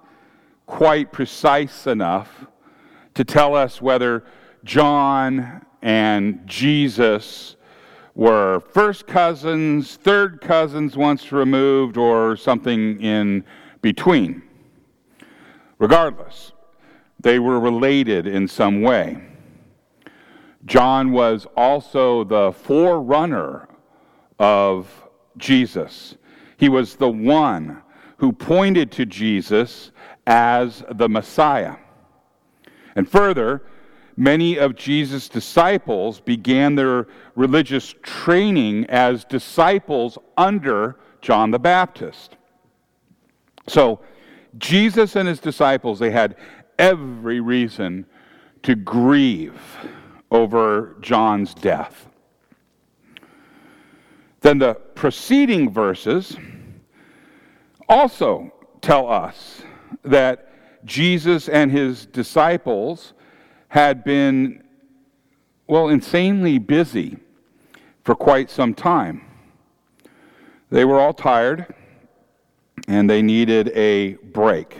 quite 0.65 1.11
precise 1.11 1.87
enough 1.87 2.45
to 3.13 3.23
tell 3.23 3.55
us 3.55 3.81
whether 3.81 4.25
John 4.63 5.65
and 5.81 6.41
Jesus 6.45 7.55
were 8.15 8.59
first 8.59 9.07
cousins, 9.07 9.95
third 9.95 10.41
cousins 10.41 10.97
once 10.97 11.31
removed, 11.31 11.95
or 11.95 12.35
something 12.35 12.99
in 13.01 13.45
between. 13.81 14.41
Regardless, 15.77 16.51
they 17.19 17.37
were 17.39 17.59
related 17.59 18.25
in 18.25 18.47
some 18.47 18.81
way. 18.81 19.28
John 20.69 21.11
was 21.11 21.47
also 21.57 22.23
the 22.23 22.51
forerunner 22.51 23.67
of 24.37 24.87
Jesus. 25.35 26.15
He 26.57 26.69
was 26.69 26.95
the 26.95 27.09
one 27.09 27.81
who 28.17 28.31
pointed 28.31 28.91
to 28.91 29.05
Jesus 29.07 29.89
as 30.27 30.83
the 30.91 31.09
Messiah. 31.09 31.77
And 32.95 33.09
further, 33.09 33.63
many 34.15 34.59
of 34.59 34.75
Jesus' 34.75 35.27
disciples 35.27 36.19
began 36.19 36.75
their 36.75 37.07
religious 37.33 37.95
training 38.03 38.85
as 38.89 39.25
disciples 39.25 40.19
under 40.37 40.97
John 41.23 41.49
the 41.49 41.57
Baptist. 41.57 42.37
So, 43.67 44.01
Jesus 44.59 45.15
and 45.15 45.27
his 45.27 45.39
disciples, 45.39 45.97
they 45.97 46.11
had 46.11 46.35
every 46.77 47.39
reason 47.39 48.05
to 48.61 48.75
grieve 48.75 49.59
over 50.31 50.95
John's 51.01 51.53
death. 51.53 52.07
Then 54.41 54.59
the 54.59 54.75
preceding 54.75 55.69
verses 55.71 56.37
also 57.87 58.53
tell 58.81 59.09
us 59.11 59.61
that 60.03 60.85
Jesus 60.85 61.49
and 61.49 61.71
his 61.71 62.05
disciples 62.05 63.13
had 63.67 64.03
been, 64.03 64.63
well, 65.67 65.89
insanely 65.89 66.57
busy 66.57 67.17
for 68.03 68.15
quite 68.15 68.49
some 68.49 68.73
time. 68.73 69.21
They 70.71 70.85
were 70.85 70.99
all 70.99 71.13
tired 71.13 71.73
and 72.87 73.09
they 73.09 73.21
needed 73.21 73.69
a 73.69 74.13
break. 74.13 74.77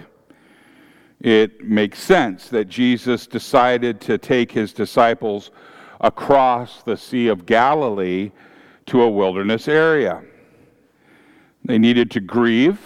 It 1.21 1.65
makes 1.65 1.99
sense 1.99 2.47
that 2.49 2.69
Jesus 2.69 3.27
decided 3.27 3.99
to 4.01 4.17
take 4.17 4.53
his 4.53 4.71
disciples 4.71 5.51
across 5.99 6.81
the 6.81 6.95
Sea 6.95 7.27
of 7.27 7.45
Galilee 7.45 8.31
to 8.85 9.01
a 9.01 9.09
wilderness 9.09 9.67
area. 9.67 10.23
They 11.65 11.77
needed 11.77 12.09
to 12.11 12.21
grieve 12.21 12.79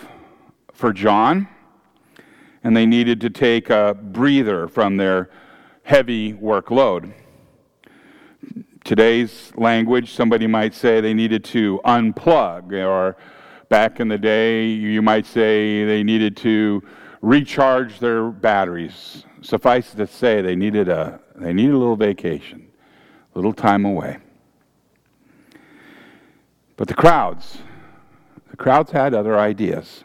for 0.74 0.92
John, 0.92 1.48
and 2.64 2.76
they 2.76 2.88
needed 2.88 3.22
to 3.22 3.30
take 3.30 3.70
a 3.70 3.96
breather 4.02 4.68
from 4.68 4.98
their 4.98 5.30
heavy 5.84 6.34
workload. 6.34 7.14
Today's 8.84 9.52
language, 9.56 10.12
somebody 10.12 10.48
might 10.48 10.74
say 10.74 11.00
they 11.00 11.14
needed 11.14 11.44
to 11.46 11.80
unplug, 11.86 12.74
or 12.74 13.16
back 13.70 14.00
in 14.00 14.08
the 14.08 14.18
day, 14.18 14.66
you 14.66 15.04
might 15.04 15.28
say 15.28 15.86
they 15.86 16.04
needed 16.04 16.36
to 16.38 16.84
recharge 17.24 18.00
their 18.00 18.30
batteries. 18.30 19.24
Suffice 19.42 19.94
it 19.94 19.98
to 19.98 20.06
say, 20.06 20.42
they 20.42 20.58
needed 20.58 20.90
a, 20.90 21.22
they 21.36 21.54
needed 21.54 21.74
a 21.74 21.78
little 21.78 21.96
vacation, 21.96 22.68
a 23.34 23.38
little 23.38 23.54
time 23.54 23.86
away. 23.86 24.18
But 26.76 26.90
the 26.90 26.94
crowds, 26.94 27.60
the 28.52 28.58
crowds 28.58 28.92
had 28.92 29.14
other 29.14 29.40
ideas. 29.40 30.04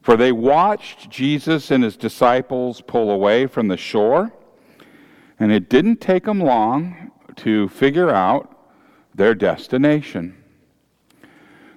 For 0.00 0.16
they 0.16 0.30
watched 0.30 1.10
Jesus 1.10 1.72
and 1.72 1.82
his 1.82 1.96
disciples 1.96 2.80
pull 2.80 3.10
away 3.10 3.48
from 3.48 3.66
the 3.66 3.76
shore, 3.76 4.32
and 5.40 5.50
it 5.50 5.68
didn't 5.68 6.00
take 6.00 6.24
them 6.24 6.38
long 6.38 7.10
to 7.36 7.68
figure 7.70 8.10
out 8.10 8.56
their 9.12 9.34
destination. 9.34 10.36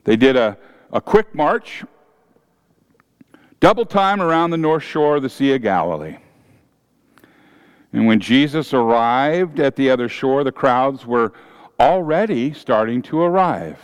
They 0.03 0.15
did 0.15 0.35
a, 0.35 0.55
a 0.93 1.01
quick 1.01 1.33
march, 1.33 1.83
double 3.59 3.85
time 3.85 4.21
around 4.21 4.51
the 4.51 4.57
north 4.57 4.83
shore 4.83 5.17
of 5.17 5.23
the 5.23 5.29
Sea 5.29 5.53
of 5.53 5.61
Galilee. 5.61 6.17
And 7.91 8.05
when 8.05 8.19
Jesus 8.19 8.73
arrived 8.73 9.59
at 9.59 9.75
the 9.75 9.89
other 9.89 10.07
shore, 10.07 10.43
the 10.43 10.51
crowds 10.51 11.05
were 11.05 11.33
already 11.79 12.53
starting 12.53 13.01
to 13.03 13.21
arrive. 13.21 13.79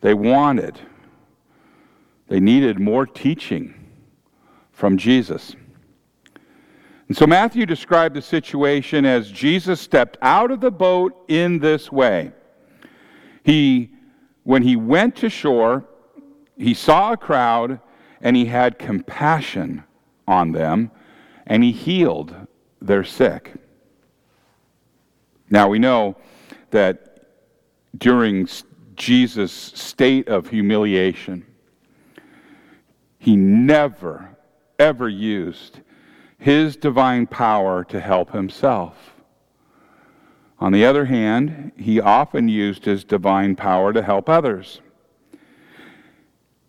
They 0.00 0.14
wanted, 0.14 0.80
they 2.28 2.40
needed 2.40 2.78
more 2.78 3.06
teaching 3.06 3.74
from 4.72 4.96
Jesus. 4.96 5.54
And 7.08 7.16
so 7.16 7.26
Matthew 7.26 7.66
described 7.66 8.14
the 8.14 8.22
situation 8.22 9.04
as 9.04 9.30
Jesus 9.30 9.80
stepped 9.80 10.16
out 10.22 10.50
of 10.50 10.60
the 10.60 10.70
boat 10.70 11.24
in 11.28 11.58
this 11.58 11.90
way. 11.90 12.32
He, 13.42 13.90
when 14.44 14.62
he 14.62 14.76
went 14.76 15.16
to 15.16 15.28
shore, 15.28 15.84
he 16.56 16.72
saw 16.72 17.12
a 17.12 17.16
crowd 17.16 17.80
and 18.20 18.36
he 18.36 18.46
had 18.46 18.78
compassion 18.78 19.84
on 20.26 20.52
them 20.52 20.90
and 21.46 21.64
he 21.64 21.72
healed 21.72 22.34
their 22.80 23.04
sick. 23.04 23.54
Now 25.48 25.68
we 25.68 25.78
know 25.78 26.16
that 26.70 27.26
during 27.96 28.48
Jesus' 28.94 29.52
state 29.52 30.28
of 30.28 30.48
humiliation, 30.48 31.44
he 33.18 33.36
never, 33.36 34.36
ever 34.78 35.08
used 35.08 35.80
his 36.38 36.76
divine 36.76 37.26
power 37.26 37.84
to 37.84 38.00
help 38.00 38.32
himself. 38.32 39.14
On 40.58 40.72
the 40.72 40.84
other 40.84 41.06
hand, 41.06 41.72
he 41.76 42.00
often 42.00 42.48
used 42.48 42.84
his 42.84 43.02
divine 43.02 43.56
power 43.56 43.92
to 43.92 44.02
help 44.02 44.28
others. 44.28 44.80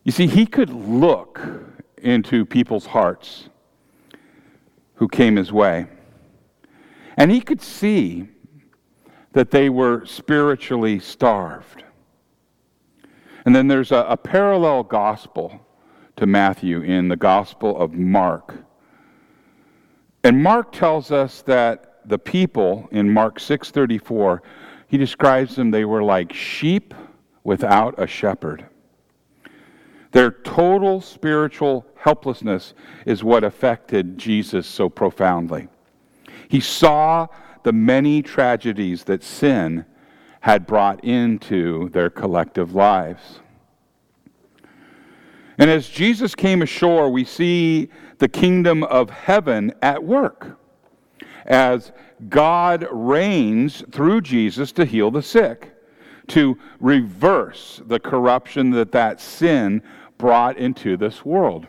You 0.03 0.11
see, 0.11 0.27
he 0.27 0.45
could 0.45 0.71
look 0.71 1.39
into 1.97 2.45
people's 2.45 2.87
hearts 2.87 3.49
who 4.95 5.07
came 5.07 5.35
his 5.35 5.51
way, 5.51 5.87
and 7.17 7.29
he 7.29 7.41
could 7.41 7.61
see 7.61 8.29
that 9.33 9.51
they 9.51 9.69
were 9.69 10.05
spiritually 10.05 10.99
starved. 10.99 11.83
And 13.45 13.55
then 13.55 13.67
there's 13.67 13.91
a, 13.91 14.05
a 14.09 14.17
parallel 14.17 14.83
gospel 14.83 15.65
to 16.17 16.25
Matthew 16.25 16.81
in 16.81 17.07
the 17.07 17.15
Gospel 17.15 17.77
of 17.77 17.93
Mark. 17.93 18.55
And 20.23 20.43
Mark 20.43 20.71
tells 20.71 21.11
us 21.11 21.41
that 21.43 22.01
the 22.05 22.19
people 22.19 22.87
in 22.91 23.11
Mark 23.11 23.39
6:34, 23.39 24.39
he 24.87 24.97
describes 24.97 25.55
them 25.55 25.71
they 25.71 25.85
were 25.85 26.03
like 26.03 26.33
sheep 26.33 26.93
without 27.43 27.95
a 27.97 28.07
shepherd. 28.07 28.65
Their 30.11 30.31
total 30.31 31.01
spiritual 31.01 31.85
helplessness 31.95 32.73
is 33.05 33.23
what 33.23 33.43
affected 33.43 34.17
Jesus 34.17 34.67
so 34.67 34.89
profoundly. 34.89 35.67
He 36.49 36.59
saw 36.59 37.27
the 37.63 37.71
many 37.71 38.21
tragedies 38.21 39.05
that 39.05 39.23
sin 39.23 39.85
had 40.41 40.65
brought 40.65 41.03
into 41.03 41.89
their 41.89 42.09
collective 42.09 42.73
lives. 42.73 43.39
And 45.57 45.69
as 45.69 45.87
Jesus 45.87 46.33
came 46.33 46.61
ashore, 46.61 47.09
we 47.09 47.23
see 47.23 47.89
the 48.17 48.27
kingdom 48.27 48.83
of 48.83 49.09
heaven 49.09 49.73
at 49.81 50.03
work 50.03 50.57
as 51.45 51.91
God 52.29 52.87
reigns 52.91 53.83
through 53.91 54.21
Jesus 54.21 54.71
to 54.73 54.85
heal 54.85 55.11
the 55.11 55.21
sick, 55.21 55.73
to 56.27 56.57
reverse 56.79 57.81
the 57.85 57.99
corruption 57.99 58.71
that 58.71 58.91
that 58.91 59.21
sin 59.21 59.83
brought 60.21 60.57
into 60.57 60.95
this 60.95 61.25
world. 61.25 61.65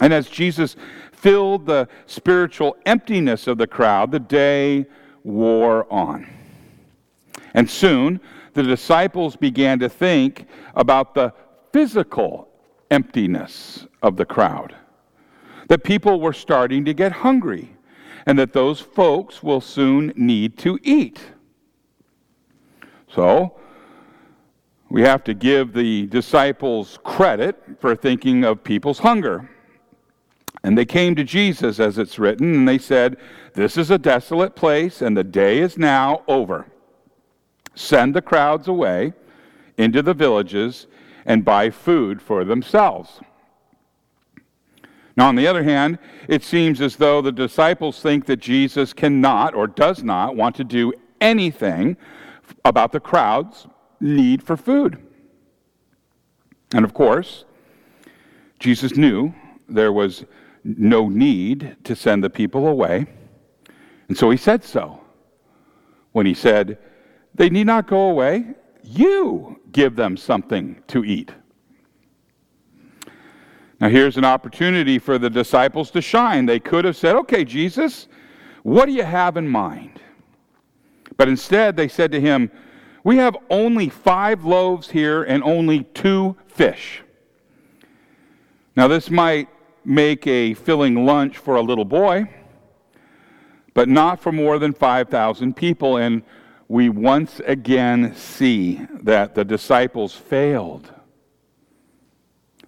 And 0.00 0.12
as 0.12 0.28
Jesus 0.28 0.74
filled 1.12 1.66
the 1.66 1.88
spiritual 2.06 2.76
emptiness 2.84 3.46
of 3.46 3.58
the 3.58 3.66
crowd, 3.68 4.10
the 4.10 4.18
day 4.18 4.86
wore 5.22 5.90
on. 5.90 6.26
And 7.54 7.70
soon 7.70 8.20
the 8.54 8.64
disciples 8.64 9.36
began 9.36 9.78
to 9.78 9.88
think 9.88 10.46
about 10.74 11.14
the 11.14 11.32
physical 11.72 12.48
emptiness 12.90 13.86
of 14.02 14.16
the 14.16 14.26
crowd. 14.26 14.74
That 15.68 15.84
people 15.84 16.20
were 16.20 16.32
starting 16.32 16.84
to 16.84 16.92
get 16.92 17.12
hungry, 17.12 17.76
and 18.26 18.36
that 18.38 18.52
those 18.52 18.80
folks 18.80 19.42
will 19.44 19.60
soon 19.60 20.12
need 20.16 20.58
to 20.58 20.78
eat. 20.82 21.20
So, 23.08 23.54
we 24.90 25.02
have 25.02 25.24
to 25.24 25.34
give 25.34 25.72
the 25.72 26.06
disciples 26.06 26.98
credit 27.04 27.56
for 27.80 27.96
thinking 27.96 28.44
of 28.44 28.62
people's 28.62 28.98
hunger. 28.98 29.50
And 30.62 30.78
they 30.78 30.84
came 30.84 31.14
to 31.16 31.24
Jesus, 31.24 31.78
as 31.78 31.98
it's 31.98 32.18
written, 32.18 32.54
and 32.54 32.68
they 32.68 32.78
said, 32.78 33.16
This 33.54 33.76
is 33.76 33.90
a 33.90 33.98
desolate 33.98 34.56
place, 34.56 35.02
and 35.02 35.16
the 35.16 35.24
day 35.24 35.58
is 35.58 35.76
now 35.76 36.22
over. 36.26 36.66
Send 37.74 38.14
the 38.14 38.22
crowds 38.22 38.68
away 38.68 39.12
into 39.76 40.00
the 40.00 40.14
villages 40.14 40.86
and 41.26 41.44
buy 41.44 41.70
food 41.70 42.22
for 42.22 42.44
themselves. 42.44 43.20
Now, 45.16 45.28
on 45.28 45.36
the 45.36 45.46
other 45.46 45.62
hand, 45.62 45.98
it 46.28 46.42
seems 46.42 46.80
as 46.80 46.96
though 46.96 47.20
the 47.20 47.32
disciples 47.32 48.00
think 48.00 48.26
that 48.26 48.38
Jesus 48.38 48.92
cannot 48.92 49.54
or 49.54 49.66
does 49.66 50.02
not 50.02 50.34
want 50.34 50.56
to 50.56 50.64
do 50.64 50.92
anything 51.20 51.96
about 52.64 52.92
the 52.92 53.00
crowd's 53.00 53.66
need 54.04 54.42
for 54.42 54.56
food. 54.56 54.98
And 56.72 56.84
of 56.84 56.94
course, 56.94 57.44
Jesus 58.58 58.96
knew 58.96 59.34
there 59.68 59.92
was 59.92 60.24
no 60.62 61.08
need 61.08 61.76
to 61.84 61.96
send 61.96 62.22
the 62.22 62.30
people 62.30 62.68
away. 62.68 63.06
And 64.08 64.16
so 64.16 64.30
he 64.30 64.36
said 64.36 64.62
so. 64.62 65.00
When 66.12 66.26
he 66.26 66.34
said, 66.34 66.78
They 67.34 67.50
need 67.50 67.66
not 67.66 67.86
go 67.86 68.10
away, 68.10 68.54
you 68.82 69.60
give 69.72 69.96
them 69.96 70.16
something 70.16 70.82
to 70.88 71.04
eat. 71.04 71.32
Now, 73.80 73.88
here's 73.88 74.16
an 74.16 74.24
opportunity 74.24 74.98
for 74.98 75.18
the 75.18 75.28
disciples 75.28 75.90
to 75.90 76.00
shine. 76.00 76.46
They 76.46 76.60
could 76.60 76.84
have 76.84 76.96
said, 76.96 77.16
Okay, 77.16 77.44
Jesus, 77.44 78.08
what 78.62 78.86
do 78.86 78.92
you 78.92 79.02
have 79.02 79.36
in 79.36 79.48
mind? 79.48 80.00
But 81.16 81.28
instead, 81.28 81.76
they 81.76 81.88
said 81.88 82.12
to 82.12 82.20
him, 82.20 82.50
We 83.04 83.18
have 83.18 83.36
only 83.50 83.90
five 83.90 84.44
loaves 84.44 84.90
here 84.90 85.22
and 85.22 85.44
only 85.44 85.84
two 85.84 86.36
fish. 86.48 87.02
Now, 88.74 88.88
this 88.88 89.10
might 89.10 89.48
make 89.84 90.26
a 90.26 90.54
filling 90.54 91.04
lunch 91.04 91.36
for 91.36 91.56
a 91.56 91.60
little 91.60 91.84
boy, 91.84 92.30
but 93.74 93.88
not 93.90 94.20
for 94.20 94.32
more 94.32 94.58
than 94.58 94.72
5,000 94.72 95.54
people. 95.54 95.98
And 95.98 96.22
we 96.66 96.88
once 96.88 97.40
again 97.44 98.16
see 98.16 98.80
that 99.02 99.34
the 99.34 99.44
disciples 99.44 100.14
failed. 100.14 100.90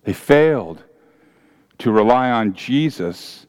They 0.05 0.13
failed 0.13 0.85
to 1.79 1.91
rely 1.91 2.31
on 2.31 2.53
Jesus, 2.53 3.47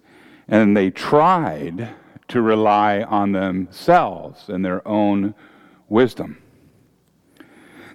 and 0.48 0.76
they 0.76 0.90
tried 0.90 1.90
to 2.30 2.42
rely 2.42 3.02
on 3.04 3.34
themselves 3.34 4.48
and 4.48 4.64
their 4.64 4.88
own 4.88 5.36
wisdom. 5.90 6.42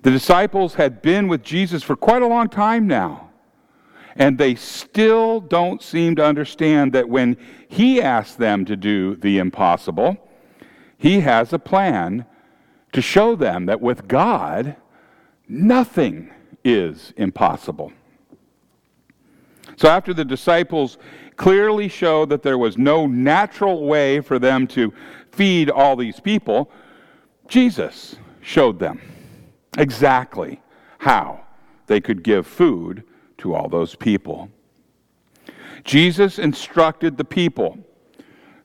The 0.03 0.11
disciples 0.11 0.75
had 0.75 1.01
been 1.01 1.29
with 1.29 1.43
Jesus 1.43 1.83
for 1.83 1.95
quite 1.95 2.23
a 2.23 2.27
long 2.27 2.49
time 2.49 2.89
now, 2.89 3.31
and 4.17 4.37
they 4.37 4.57
still 4.57 5.41
don't 5.41 5.81
seem 5.81 6.17
to 6.17 6.25
understand 6.25 6.93
that 6.93 7.09
when 7.09 7.37
He 7.69 8.03
asks 8.03 8.35
them 8.35 8.65
to 8.65 8.77
do 8.77 9.15
the 9.15 9.39
impossible, 9.39 10.17
He 10.99 11.21
has 11.21 11.53
a 11.53 11.59
plan 11.59 12.27
to 12.93 13.01
show 13.01 13.37
them 13.37 13.67
that 13.67 13.81
with 13.81 14.09
God, 14.09 14.75
nothing 15.49 16.31
is 16.65 17.15
impossible. 17.17 17.93
So, 19.77 19.89
after 19.89 20.13
the 20.13 20.25
disciples 20.25 20.99
clearly 21.37 21.89
showed 21.89 22.29
that 22.31 22.43
there 22.43 22.59
was 22.59 22.77
no 22.77 23.07
natural 23.07 23.87
way 23.87 24.21
for 24.21 24.41
them 24.41 24.67
to 24.69 24.93
feed 25.31 25.71
all 25.71 25.95
these 25.95 26.19
people, 26.19 26.71
Jesus 27.47 28.17
showed 28.43 28.81
them 28.81 29.01
exactly 29.79 30.61
how 30.99 31.41
they 31.87 32.01
could 32.01 32.23
give 32.23 32.47
food 32.47 33.05
to 33.39 33.55
all 33.55 33.69
those 33.69 33.95
people. 33.95 34.49
Jesus 35.85 36.39
instructed 36.39 37.17
the 37.17 37.25
people 37.25 37.79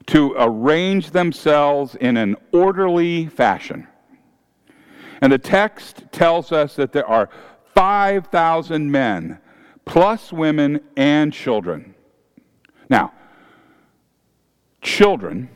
to 0.08 0.36
arrange 0.38 1.12
themselves 1.12 1.96
in 1.96 2.16
an 2.18 2.36
orderly 2.52 3.28
fashion. 3.28 3.88
And 5.22 5.34
the 5.34 5.38
text 5.38 6.04
tells 6.12 6.52
us 6.52 6.76
that 6.76 6.94
there 6.94 7.08
are 7.08 7.30
5,000 7.74 8.90
men, 8.90 9.40
plus 9.86 10.32
women 10.32 10.80
and 10.96 11.34
children. 11.34 11.96
Now, 12.90 13.14
children 14.82 15.50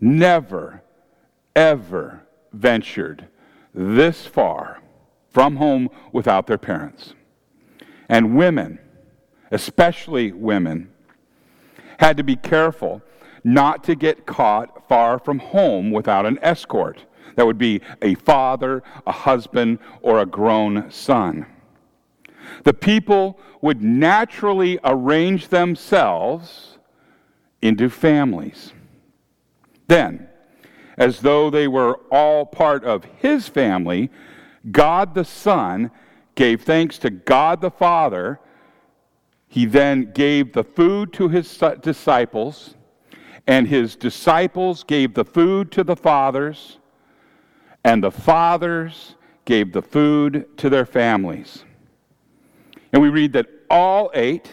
never, 0.00 0.82
ever 1.54 2.22
ventured 2.52 3.28
this 3.74 4.26
far 4.26 4.80
from 5.30 5.56
home 5.56 5.88
without 6.12 6.46
their 6.46 6.58
parents. 6.58 7.14
And 8.08 8.36
women, 8.36 8.78
especially 9.50 10.32
women, 10.32 10.90
had 11.98 12.16
to 12.16 12.24
be 12.24 12.36
careful 12.36 13.02
not 13.44 13.84
to 13.84 13.94
get 13.94 14.26
caught 14.26 14.88
far 14.88 15.18
from 15.18 15.38
home 15.38 15.90
without 15.90 16.26
an 16.26 16.38
escort. 16.42 17.04
That 17.36 17.46
would 17.46 17.58
be 17.58 17.80
a 18.02 18.14
father, 18.14 18.82
a 19.06 19.12
husband, 19.12 19.78
or 20.02 20.20
a 20.20 20.26
grown 20.26 20.90
son. 20.90 21.46
The 22.64 22.74
people 22.74 23.38
would 23.60 23.82
naturally 23.82 24.78
arrange 24.82 25.48
themselves 25.48 26.78
into 27.62 27.88
families. 27.88 28.72
Then, 29.86 30.28
as 31.00 31.18
though 31.18 31.50
they 31.50 31.66
were 31.66 31.98
all 32.12 32.46
part 32.46 32.84
of 32.84 33.04
his 33.18 33.48
family, 33.48 34.08
God 34.70 35.14
the 35.14 35.24
Son 35.24 35.90
gave 36.36 36.62
thanks 36.62 36.96
to 36.98 37.10
God 37.10 37.60
the 37.60 37.72
Father. 37.72 38.38
He 39.48 39.66
then 39.66 40.12
gave 40.12 40.52
the 40.52 40.62
food 40.62 41.12
to 41.14 41.28
his 41.28 41.60
disciples, 41.80 42.76
and 43.48 43.66
his 43.66 43.96
disciples 43.96 44.84
gave 44.84 45.14
the 45.14 45.24
food 45.24 45.72
to 45.72 45.82
the 45.82 45.96
fathers 45.96 46.76
and 47.84 48.02
the 48.02 48.10
fathers 48.10 49.14
gave 49.44 49.72
the 49.72 49.82
food 49.82 50.46
to 50.58 50.68
their 50.68 50.86
families. 50.86 51.64
And 52.92 53.00
we 53.00 53.08
read 53.08 53.32
that 53.32 53.46
all 53.70 54.10
ate 54.14 54.50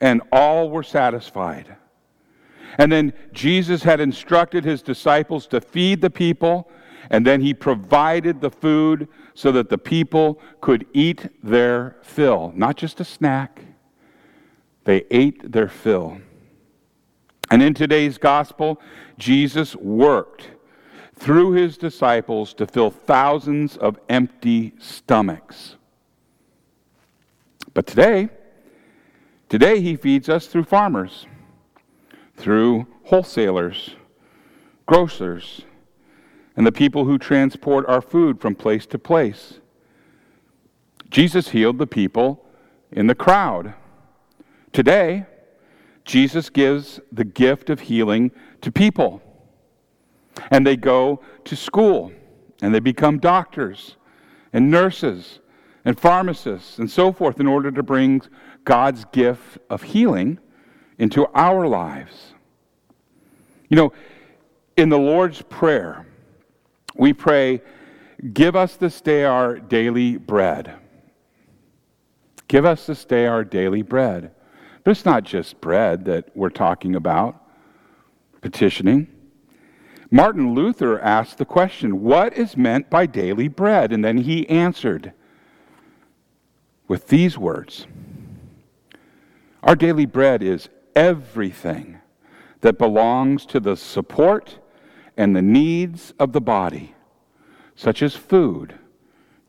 and 0.00 0.22
all 0.32 0.70
were 0.70 0.82
satisfied. 0.82 1.76
And 2.78 2.90
then 2.90 3.12
Jesus 3.32 3.82
had 3.82 4.00
instructed 4.00 4.64
his 4.64 4.82
disciples 4.82 5.46
to 5.48 5.60
feed 5.60 6.00
the 6.00 6.10
people, 6.10 6.70
and 7.10 7.26
then 7.26 7.40
he 7.40 7.54
provided 7.54 8.40
the 8.40 8.50
food 8.50 9.08
so 9.34 9.52
that 9.52 9.68
the 9.68 9.78
people 9.78 10.40
could 10.60 10.86
eat 10.92 11.28
their 11.42 11.96
fill, 12.02 12.52
not 12.54 12.76
just 12.76 13.00
a 13.00 13.04
snack. 13.04 13.62
They 14.84 15.04
ate 15.10 15.52
their 15.52 15.68
fill. 15.68 16.20
And 17.50 17.62
in 17.62 17.74
today's 17.74 18.16
gospel, 18.16 18.80
Jesus 19.18 19.74
worked 19.76 20.50
through 21.16 21.52
his 21.52 21.76
disciples 21.76 22.54
to 22.54 22.66
fill 22.66 22.90
thousands 22.90 23.76
of 23.76 23.98
empty 24.08 24.72
stomachs. 24.78 25.76
But 27.74 27.86
today, 27.86 28.30
today 29.48 29.80
he 29.80 29.96
feeds 29.96 30.28
us 30.28 30.46
through 30.46 30.64
farmers, 30.64 31.26
through 32.40 32.86
wholesalers, 33.04 33.94
grocers, 34.86 35.62
and 36.56 36.66
the 36.66 36.72
people 36.72 37.04
who 37.04 37.18
transport 37.18 37.86
our 37.86 38.00
food 38.00 38.40
from 38.40 38.54
place 38.54 38.86
to 38.86 38.98
place. 38.98 39.60
Jesus 41.10 41.50
healed 41.50 41.78
the 41.78 41.86
people 41.86 42.44
in 42.90 43.06
the 43.06 43.14
crowd. 43.14 43.74
Today, 44.72 45.26
Jesus 46.04 46.48
gives 46.50 46.98
the 47.12 47.24
gift 47.24 47.68
of 47.70 47.80
healing 47.80 48.30
to 48.62 48.72
people 48.72 49.22
and 50.50 50.66
they 50.66 50.76
go 50.76 51.20
to 51.44 51.54
school 51.54 52.12
and 52.62 52.74
they 52.74 52.80
become 52.80 53.18
doctors 53.18 53.96
and 54.52 54.70
nurses 54.70 55.40
and 55.84 55.98
pharmacists 55.98 56.78
and 56.78 56.90
so 56.90 57.12
forth 57.12 57.38
in 57.38 57.46
order 57.46 57.70
to 57.70 57.82
bring 57.82 58.22
God's 58.64 59.04
gift 59.12 59.58
of 59.68 59.82
healing 59.82 60.38
into 61.00 61.26
our 61.34 61.66
lives. 61.66 62.34
You 63.70 63.76
know, 63.76 63.92
in 64.76 64.90
the 64.90 64.98
Lord's 64.98 65.40
Prayer, 65.42 66.06
we 66.94 67.14
pray, 67.14 67.62
Give 68.34 68.54
us 68.54 68.76
this 68.76 69.00
day 69.00 69.24
our 69.24 69.58
daily 69.58 70.18
bread. 70.18 70.74
Give 72.48 72.66
us 72.66 72.84
this 72.84 73.06
day 73.06 73.26
our 73.26 73.44
daily 73.44 73.80
bread. 73.80 74.32
But 74.84 74.90
it's 74.90 75.06
not 75.06 75.24
just 75.24 75.58
bread 75.62 76.04
that 76.04 76.28
we're 76.34 76.50
talking 76.50 76.94
about, 76.94 77.42
petitioning. 78.42 79.08
Martin 80.10 80.54
Luther 80.54 81.00
asked 81.00 81.38
the 81.38 81.46
question, 81.46 82.02
What 82.02 82.36
is 82.36 82.58
meant 82.58 82.90
by 82.90 83.06
daily 83.06 83.48
bread? 83.48 83.90
And 83.90 84.04
then 84.04 84.18
he 84.18 84.46
answered 84.50 85.14
with 86.88 87.08
these 87.08 87.38
words 87.38 87.86
Our 89.62 89.76
daily 89.76 90.04
bread 90.04 90.42
is 90.42 90.68
everything 90.94 91.98
that 92.60 92.78
belongs 92.78 93.46
to 93.46 93.60
the 93.60 93.76
support 93.76 94.58
and 95.16 95.34
the 95.34 95.42
needs 95.42 96.12
of 96.18 96.32
the 96.32 96.40
body, 96.40 96.94
such 97.74 98.02
as 98.02 98.14
food, 98.14 98.74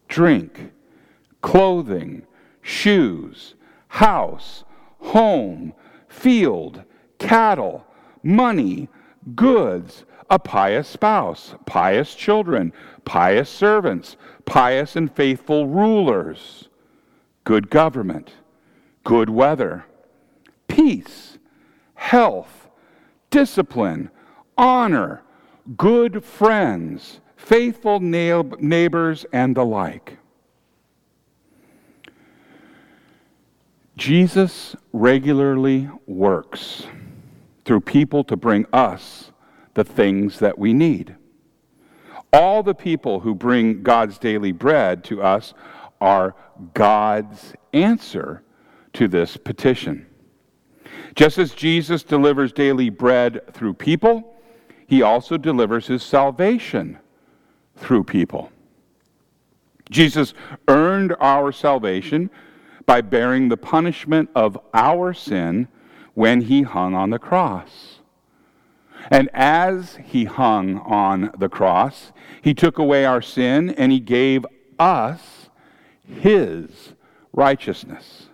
drink, 0.08 0.72
clothing, 1.42 2.24
shoes, 2.62 3.56
house, 3.88 4.64
home, 5.00 5.74
field, 6.08 6.84
cattle, 7.18 7.86
money, 8.24 8.88
goods 9.36 10.06
a 10.32 10.40
pious 10.40 10.88
spouse, 10.88 11.56
pious 11.66 12.16
children, 12.16 12.72
pious 13.04 13.50
servants, 13.50 14.16
pious 14.46 14.96
and 14.96 15.14
faithful 15.14 15.68
rulers, 15.68 16.70
good 17.44 17.70
government, 17.70 18.32
good 19.04 19.30
weather, 19.30 19.84
peace, 20.70 21.31
health, 22.02 22.68
discipline, 23.30 24.10
honor, 24.58 25.22
good 25.78 26.26
friends, 26.26 27.22
faithful 27.38 28.00
neighbors, 28.00 29.24
and 29.32 29.56
the 29.56 29.64
like. 29.64 30.18
Jesus 33.96 34.76
regularly 34.92 35.90
works 36.08 36.88
through 37.66 37.82
people 37.82 38.24
to 38.24 38.36
bring 38.36 38.66
us 38.74 39.32
the 39.76 39.84
things 39.84 40.40
that 40.40 40.58
we 40.58 40.74
need. 40.74 41.16
All 42.34 42.64
the 42.64 42.74
people 42.74 43.20
who 43.20 43.36
bring 43.36 43.84
God's 43.84 44.18
daily 44.18 44.52
bread 44.52 45.04
to 45.04 45.22
us 45.22 45.54
are 46.02 46.36
God's 46.74 47.54
answer 47.74 48.42
to 48.94 49.08
this 49.08 49.38
petition. 49.38 50.08
Just 51.16 51.38
as 51.38 51.54
Jesus 51.54 52.04
delivers 52.04 52.52
daily 52.52 52.90
bread 52.90 53.54
through 53.54 53.74
people, 53.74 54.36
he 54.88 55.02
also 55.02 55.38
delivers 55.38 55.88
his 55.88 56.04
salvation 56.04 57.00
through 57.76 58.04
people. 58.04 58.52
Jesus 59.90 60.34
earned 60.68 61.16
our 61.20 61.52
salvation 61.52 62.30
by 62.86 63.02
bearing 63.02 63.50
the 63.50 63.58
punishment 63.58 64.30
of 64.36 64.58
our 64.74 65.14
sin 65.14 65.68
when 66.14 66.42
he 66.42 66.62
hung 66.62 66.94
on 66.94 67.10
the 67.10 67.20
cross. 67.20 68.00
And 69.10 69.30
as 69.34 69.98
he 70.04 70.26
hung 70.26 70.80
on 70.80 71.32
the 71.38 71.50
cross, 71.50 72.12
he 72.42 72.54
took 72.54 72.78
away 72.78 73.06
our 73.06 73.22
sin 73.22 73.72
and 73.72 73.92
he 73.92 74.00
gave 74.00 74.46
us 74.80 75.50
his 76.06 76.94
righteousness. 77.34 78.28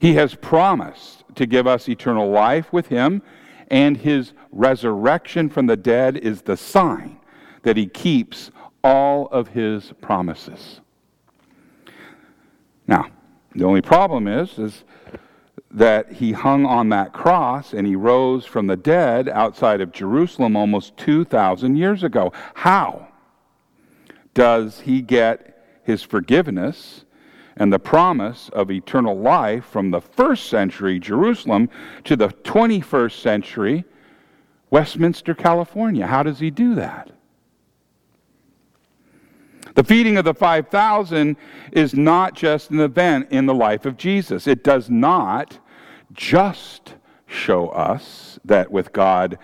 He 0.00 0.14
has 0.14 0.34
promised 0.34 1.24
to 1.34 1.46
give 1.46 1.66
us 1.66 1.88
eternal 1.88 2.30
life 2.30 2.72
with 2.72 2.88
him, 2.88 3.22
and 3.68 3.96
his 3.96 4.32
resurrection 4.52 5.48
from 5.48 5.66
the 5.66 5.76
dead 5.76 6.16
is 6.16 6.42
the 6.42 6.56
sign 6.56 7.18
that 7.62 7.76
he 7.76 7.86
keeps 7.86 8.50
all 8.84 9.26
of 9.28 9.48
his 9.48 9.92
promises. 10.00 10.80
Now, 12.86 13.06
the 13.54 13.64
only 13.64 13.82
problem 13.82 14.28
is, 14.28 14.58
is 14.58 14.84
that 15.70 16.12
he 16.12 16.32
hung 16.32 16.64
on 16.64 16.90
that 16.90 17.12
cross 17.12 17.72
and 17.72 17.86
he 17.86 17.96
rose 17.96 18.46
from 18.46 18.66
the 18.66 18.76
dead 18.76 19.28
outside 19.28 19.80
of 19.80 19.92
Jerusalem 19.92 20.56
almost 20.56 20.96
2,000 20.98 21.76
years 21.76 22.02
ago. 22.02 22.32
How 22.54 23.08
does 24.32 24.80
he 24.80 25.02
get 25.02 25.80
his 25.82 26.02
forgiveness 26.02 27.05
and 27.56 27.72
the 27.72 27.78
promise 27.78 28.50
of 28.52 28.70
eternal 28.70 29.18
life 29.18 29.64
from 29.64 29.90
the 29.90 30.00
first 30.00 30.48
century 30.48 30.98
Jerusalem 30.98 31.70
to 32.04 32.16
the 32.16 32.28
21st 32.28 33.20
century 33.20 33.84
Westminster, 34.70 35.34
California? 35.34 36.06
How 36.06 36.22
does 36.22 36.40
he 36.40 36.50
do 36.50 36.74
that? 36.74 37.10
The 39.74 39.84
feeding 39.84 40.16
of 40.16 40.24
the 40.24 40.34
5,000 40.34 41.36
is 41.72 41.94
not 41.94 42.34
just 42.34 42.70
an 42.70 42.80
event 42.80 43.28
in 43.30 43.46
the 43.46 43.54
life 43.54 43.84
of 43.84 43.96
Jesus. 43.96 44.46
It 44.46 44.64
does 44.64 44.88
not 44.90 45.58
just 46.12 46.94
show 47.26 47.68
us 47.68 48.38
that 48.44 48.70
with 48.70 48.92
God 48.92 49.38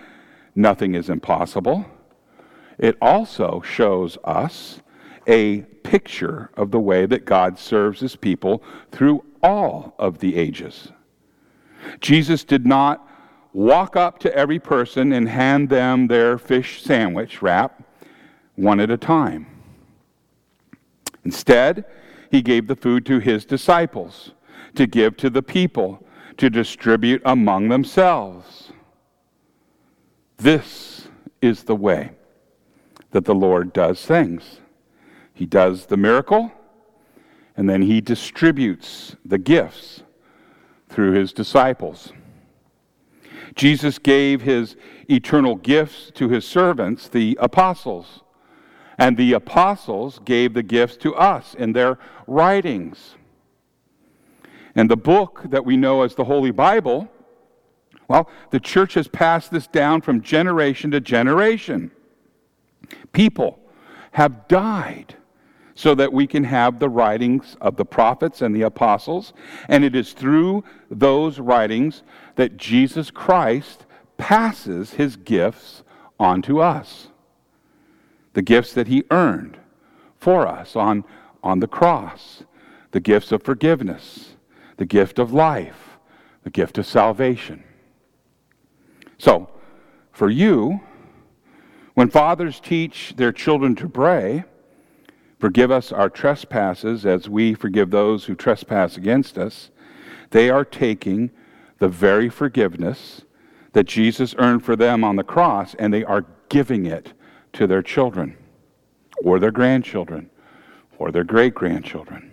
nothing 0.55 0.95
is 0.95 1.09
impossible. 1.09 1.85
It 2.77 2.97
also 3.01 3.61
shows 3.61 4.17
us 4.23 4.81
a 5.27 5.61
picture 5.83 6.49
of 6.55 6.71
the 6.71 6.79
way 6.79 7.05
that 7.05 7.25
God 7.25 7.57
serves 7.59 7.99
his 7.99 8.15
people 8.15 8.63
through 8.91 9.23
all 9.41 9.95
of 9.99 10.19
the 10.19 10.35
ages. 10.35 10.89
Jesus 11.99 12.43
did 12.43 12.65
not 12.65 13.07
walk 13.51 13.95
up 13.95 14.19
to 14.19 14.35
every 14.35 14.59
person 14.59 15.13
and 15.13 15.29
hand 15.29 15.69
them 15.69 16.07
their 16.07 16.37
fish 16.37 16.81
sandwich 16.81 17.41
wrap 17.41 17.83
one 18.55 18.79
at 18.79 18.89
a 18.89 18.97
time. 18.97 19.45
Instead, 21.23 21.85
he 22.31 22.41
gave 22.41 22.67
the 22.67 22.75
food 22.75 23.05
to 23.05 23.19
his 23.19 23.45
disciples 23.45 24.31
to 24.75 24.87
give 24.87 25.15
to 25.17 25.29
the 25.29 25.43
people, 25.43 26.03
to 26.37 26.49
distribute 26.49 27.21
among 27.25 27.69
themselves. 27.69 28.71
This 30.37 31.07
is 31.41 31.63
the 31.63 31.75
way 31.75 32.11
that 33.11 33.25
the 33.25 33.35
Lord 33.35 33.71
does 33.71 34.03
things. 34.03 34.59
He 35.33 35.45
does 35.45 35.87
the 35.87 35.97
miracle, 35.97 36.51
and 37.57 37.69
then 37.69 37.81
he 37.81 38.01
distributes 38.01 39.15
the 39.25 39.37
gifts 39.37 40.03
through 40.89 41.13
his 41.13 41.33
disciples. 41.33 42.13
Jesus 43.55 43.99
gave 43.99 44.41
his 44.41 44.75
eternal 45.09 45.55
gifts 45.55 46.11
to 46.15 46.29
his 46.29 46.45
servants, 46.45 47.07
the 47.07 47.37
apostles. 47.41 48.21
And 48.97 49.17
the 49.17 49.33
apostles 49.33 50.19
gave 50.23 50.53
the 50.53 50.63
gifts 50.63 50.97
to 50.97 51.15
us 51.15 51.55
in 51.55 51.73
their 51.73 51.97
writings. 52.27 53.15
And 54.75 54.89
the 54.89 54.97
book 54.97 55.43
that 55.45 55.65
we 55.65 55.77
know 55.77 56.03
as 56.03 56.15
the 56.15 56.23
Holy 56.23 56.51
Bible, 56.51 57.09
well, 58.07 58.29
the 58.51 58.59
church 58.59 58.93
has 58.95 59.07
passed 59.07 59.51
this 59.51 59.67
down 59.67 60.01
from 60.01 60.21
generation 60.21 60.91
to 60.91 60.99
generation. 60.99 61.91
People 63.11 63.59
have 64.11 64.47
died 64.47 65.15
so 65.75 65.95
that 65.95 66.13
we 66.13 66.27
can 66.27 66.43
have 66.43 66.79
the 66.79 66.89
writings 66.89 67.57
of 67.59 67.75
the 67.75 67.85
prophets 67.85 68.41
and 68.41 68.55
the 68.55 68.61
apostles. 68.61 69.33
And 69.67 69.83
it 69.83 69.95
is 69.95 70.13
through 70.13 70.63
those 70.91 71.39
writings 71.39 72.03
that 72.35 72.57
Jesus 72.57 73.09
Christ 73.09 73.85
passes 74.17 74.91
his 74.91 75.15
gifts 75.15 75.83
on 76.19 76.41
to 76.43 76.61
us 76.61 77.07
the 78.33 78.41
gifts 78.41 78.73
that 78.73 78.87
he 78.87 79.03
earned 79.11 79.57
for 80.17 80.47
us 80.47 80.75
on, 80.75 81.05
on 81.43 81.59
the 81.59 81.67
cross, 81.67 82.43
the 82.91 82.99
gifts 82.99 83.31
of 83.31 83.43
forgiveness, 83.43 84.35
the 84.77 84.85
gift 84.85 85.19
of 85.19 85.33
life, 85.33 85.97
the 86.43 86.49
gift 86.49 86.77
of 86.77 86.85
salvation. 86.85 87.63
So, 89.17 89.49
for 90.11 90.29
you, 90.29 90.81
when 91.93 92.09
fathers 92.09 92.59
teach 92.59 93.13
their 93.15 93.31
children 93.31 93.75
to 93.75 93.87
pray, 93.87 94.45
forgive 95.43 95.71
us 95.71 95.91
our 95.91 96.09
trespasses 96.09 97.05
as 97.05 97.27
we 97.27 97.53
forgive 97.53 97.91
those 97.91 98.23
who 98.23 98.33
trespass 98.33 98.95
against 98.95 99.37
us, 99.37 99.71
they 100.29 100.49
are 100.49 100.63
taking 100.63 101.29
the 101.79 101.89
very 101.89 102.29
forgiveness 102.29 103.23
that 103.73 103.83
Jesus 103.83 104.33
earned 104.37 104.63
for 104.63 104.77
them 104.77 105.03
on 105.03 105.17
the 105.17 105.23
cross 105.23 105.75
and 105.77 105.93
they 105.93 106.05
are 106.05 106.25
giving 106.47 106.85
it 106.85 107.11
to 107.51 107.67
their 107.67 107.81
children 107.81 108.37
or 109.21 109.37
their 109.37 109.51
grandchildren 109.51 110.29
or 110.97 111.11
their 111.11 111.25
great 111.25 111.53
grandchildren. 111.53 112.31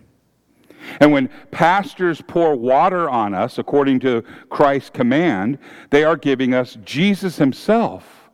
And 1.00 1.10
when 1.10 1.30
pastors 1.50 2.22
pour 2.22 2.54
water 2.54 3.10
on 3.10 3.34
us 3.34 3.58
according 3.58 3.98
to 4.00 4.22
Christ's 4.50 4.90
command, 4.90 5.58
they 5.90 6.04
are 6.04 6.16
giving 6.16 6.54
us 6.54 6.78
Jesus 6.84 7.38
himself 7.38 8.30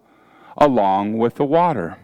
along 0.59 1.17
with 1.17 1.37
the 1.37 1.47
water. 1.47 1.97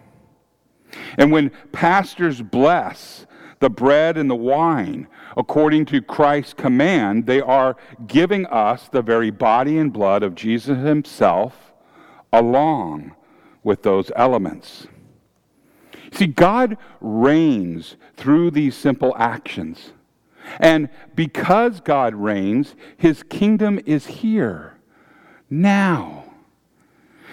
And 1.18 1.32
when 1.32 1.50
pastors 1.72 2.42
bless 2.42 3.26
the 3.60 3.70
bread 3.70 4.18
and 4.18 4.28
the 4.28 4.34
wine 4.34 5.06
according 5.36 5.86
to 5.86 6.02
Christ's 6.02 6.54
command, 6.54 7.26
they 7.26 7.40
are 7.40 7.76
giving 8.06 8.46
us 8.46 8.88
the 8.88 9.02
very 9.02 9.30
body 9.30 9.78
and 9.78 9.92
blood 9.92 10.22
of 10.22 10.34
Jesus 10.34 10.78
himself 10.78 11.72
along 12.32 13.14
with 13.62 13.82
those 13.82 14.10
elements. 14.16 14.86
See, 16.12 16.26
God 16.26 16.76
reigns 17.00 17.96
through 18.16 18.50
these 18.50 18.76
simple 18.76 19.14
actions. 19.16 19.92
And 20.58 20.88
because 21.14 21.80
God 21.80 22.14
reigns, 22.14 22.74
his 22.96 23.22
kingdom 23.22 23.80
is 23.86 24.06
here, 24.06 24.74
now. 25.48 26.21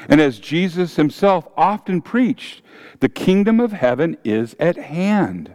And 0.07 0.21
as 0.21 0.39
Jesus 0.39 0.95
himself 0.95 1.47
often 1.57 2.01
preached, 2.01 2.61
the 2.99 3.09
kingdom 3.09 3.59
of 3.59 3.73
heaven 3.73 4.17
is 4.23 4.55
at 4.59 4.77
hand. 4.77 5.53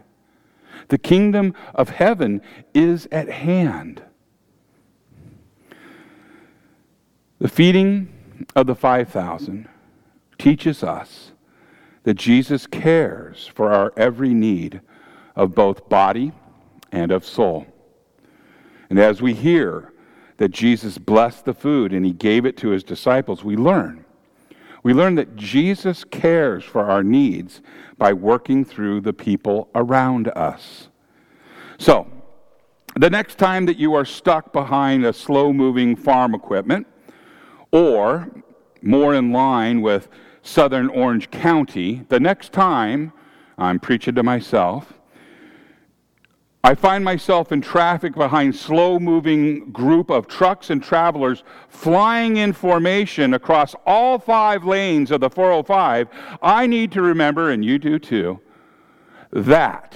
The 0.89 0.97
kingdom 0.97 1.53
of 1.73 1.89
heaven 1.89 2.41
is 2.73 3.07
at 3.11 3.29
hand. 3.29 4.03
The 7.39 7.47
feeding 7.49 8.13
of 8.55 8.67
the 8.67 8.75
5,000 8.75 9.67
teaches 10.37 10.83
us 10.83 11.31
that 12.03 12.13
Jesus 12.13 12.67
cares 12.67 13.47
for 13.47 13.71
our 13.71 13.91
every 13.97 14.33
need 14.33 14.81
of 15.35 15.55
both 15.55 15.89
body 15.89 16.31
and 16.91 17.11
of 17.11 17.25
soul. 17.25 17.65
And 18.89 18.99
as 18.99 19.21
we 19.21 19.33
hear 19.33 19.91
that 20.37 20.49
Jesus 20.49 20.97
blessed 20.97 21.45
the 21.45 21.53
food 21.53 21.93
and 21.93 22.05
he 22.05 22.13
gave 22.13 22.45
it 22.45 22.57
to 22.57 22.69
his 22.69 22.83
disciples, 22.83 23.43
we 23.43 23.55
learn. 23.55 24.04
We 24.85 24.93
learn 24.93 25.15
that 25.15 25.35
Jesus 25.35 26.03
cares 26.03 26.63
for 26.63 26.83
our 26.83 27.01
needs 27.01 27.63
by 27.97 28.13
working 28.13 28.63
through 28.63 29.01
the 29.01 29.13
people 29.13 29.67
around 29.73 30.27
us. 30.35 30.89
So, 31.79 32.05
the 32.95 33.09
next 33.09 33.39
time 33.39 33.65
that 33.65 33.77
you 33.77 33.95
are 33.95 34.05
stuck 34.05 34.53
behind 34.53 35.03
a 35.03 35.11
slow 35.11 35.51
moving 35.51 35.95
farm 35.95 36.35
equipment, 36.35 36.85
or 37.71 38.29
more 38.83 39.15
in 39.15 39.31
line 39.31 39.81
with 39.81 40.07
southern 40.43 40.89
Orange 40.89 41.31
County, 41.31 42.05
the 42.09 42.19
next 42.19 42.51
time 42.51 43.11
I'm 43.57 43.79
preaching 43.79 44.13
to 44.13 44.21
myself, 44.21 44.93
I 46.65 46.73
find 46.73 47.05
myself 47.05 47.51
in 47.51 47.61
traffic 47.61 48.15
behind 48.15 48.55
slow-moving 48.55 49.69
group 49.69 50.09
of 50.09 50.25
trucks 50.27 50.71
and 50.71 50.81
travelers 50.81 51.43
flying 51.69 52.37
in 52.37 52.53
formation 52.53 53.35
across 53.35 53.75
all 53.85 54.17
five 54.17 54.65
lanes 54.65 55.11
of 55.11 55.21
the 55.21 55.29
405. 55.29 56.07
I 56.41 56.65
need 56.65 56.91
to 56.93 57.03
remember, 57.03 57.51
and 57.51 57.63
you 57.63 57.77
do 57.77 57.99
too, 57.99 58.39
that 59.31 59.95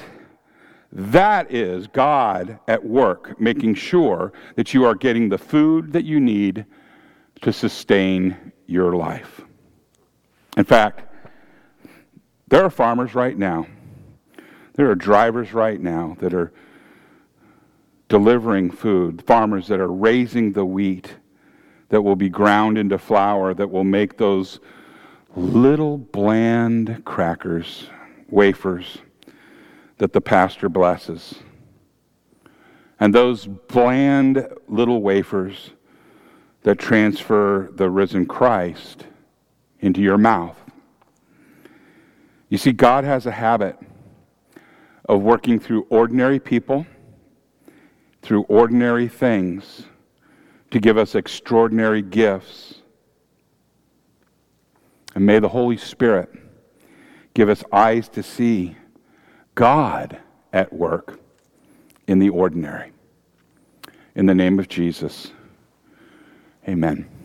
that 0.91 1.51
is 1.51 1.87
God 1.87 2.59
at 2.67 2.85
work, 2.85 3.41
making 3.41 3.73
sure 3.73 4.31
that 4.55 4.71
you 4.71 4.85
are 4.85 4.93
getting 4.93 5.27
the 5.27 5.39
food 5.39 5.91
that 5.93 6.05
you 6.05 6.19
need 6.19 6.67
to 7.41 7.51
sustain 7.51 8.51
your 8.67 8.95
life. 8.95 9.41
In 10.55 10.65
fact, 10.65 11.01
there 12.47 12.63
are 12.63 12.69
farmers 12.69 13.15
right 13.15 13.35
now, 13.39 13.65
there 14.79 14.89
are 14.89 14.95
drivers 14.95 15.53
right 15.53 15.81
now 15.81 16.15
that 16.21 16.33
are 16.33 16.53
delivering 18.07 18.71
food, 18.71 19.21
farmers 19.27 19.67
that 19.67 19.81
are 19.81 19.91
raising 19.91 20.53
the 20.53 20.63
wheat 20.63 21.17
that 21.89 22.01
will 22.01 22.15
be 22.15 22.29
ground 22.29 22.77
into 22.77 22.97
flour 22.97 23.53
that 23.53 23.69
will 23.69 23.83
make 23.83 24.17
those 24.17 24.61
little 25.35 25.97
bland 25.97 27.03
crackers, 27.03 27.89
wafers 28.29 28.99
that 29.97 30.13
the 30.13 30.21
pastor 30.21 30.69
blesses. 30.69 31.35
And 33.01 33.13
those 33.13 33.47
bland 33.47 34.47
little 34.69 35.01
wafers 35.01 35.71
that 36.63 36.79
transfer 36.79 37.69
the 37.75 37.89
risen 37.89 38.25
Christ 38.25 39.07
into 39.81 39.99
your 39.99 40.17
mouth. 40.17 40.55
You 42.47 42.57
see, 42.57 42.71
God 42.71 43.03
has 43.03 43.25
a 43.25 43.31
habit 43.31 43.77
of 45.09 45.23
working 45.23 45.59
through 45.59 45.87
ordinary 45.89 46.39
people, 46.39 46.85
through 48.21 48.43
ordinary 48.43 49.07
things, 49.07 49.87
to 50.69 50.79
give 50.79 50.99
us 50.99 51.15
extraordinary 51.15 52.03
gifts. 52.03 52.75
And 55.15 55.25
may 55.25 55.39
the 55.39 55.49
Holy 55.49 55.77
Spirit 55.77 56.29
give 57.33 57.49
us 57.49 57.63
eyes 57.71 58.07
to 58.09 58.21
see 58.21 58.77
God 59.55 60.19
at 60.53 60.71
work 60.71 61.19
in 62.07 62.19
the 62.19 62.29
ordinary. 62.29 62.91
In 64.13 64.27
the 64.27 64.35
name 64.35 64.59
of 64.59 64.69
Jesus, 64.69 65.31
amen. 66.67 67.18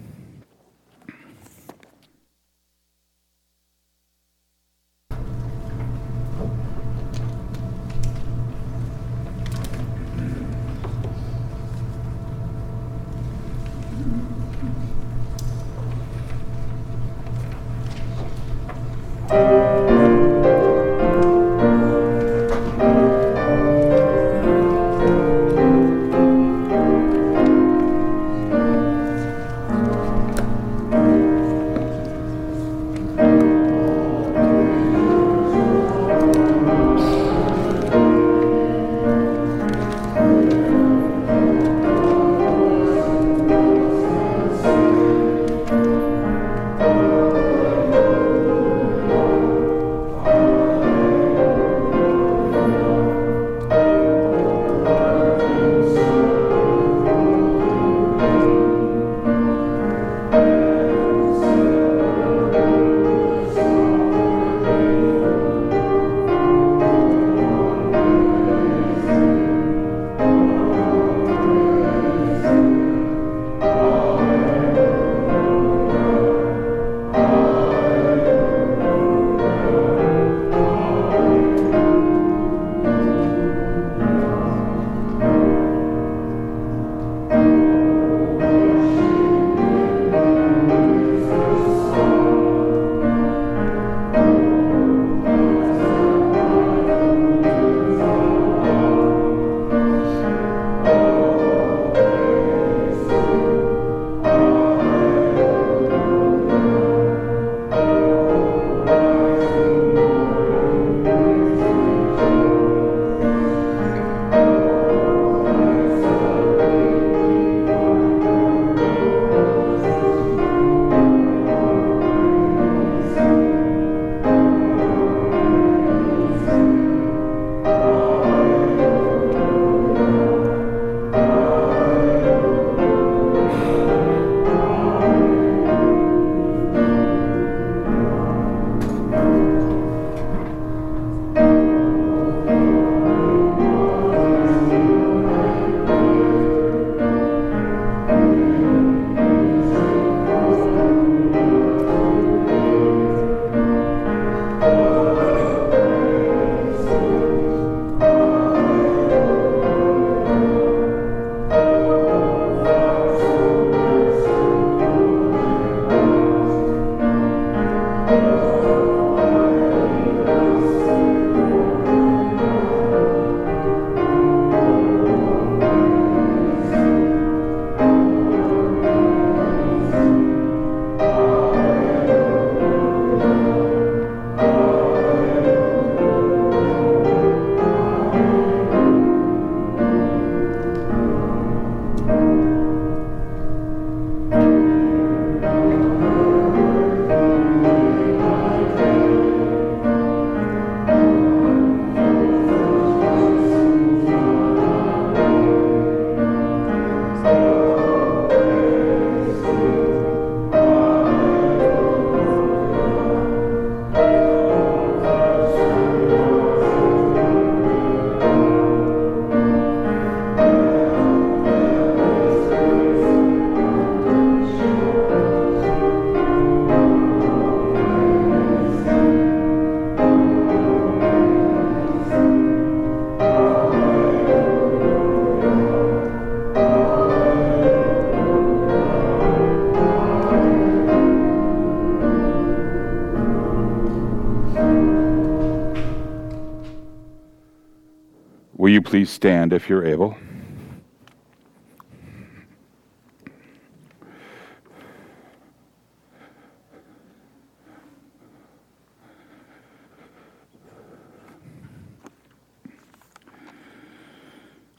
Please 249.05 249.11
stand 249.11 249.53
if 249.53 249.69
you're 249.69 249.85
able? 249.85 250.17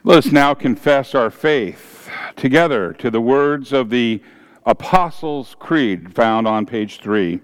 Let 0.04 0.18
us 0.18 0.32
now 0.32 0.56
confess 0.56 1.14
our 1.14 1.30
faith 1.30 2.10
together 2.36 2.94
to 2.94 3.12
the 3.12 3.22
words 3.22 3.72
of 3.74 3.92
the 3.92 4.24
Apostles' 4.66 5.56
Creed 5.60 6.16
found 6.16 6.48
on 6.48 6.66
page 6.66 7.00
three. 7.00 7.42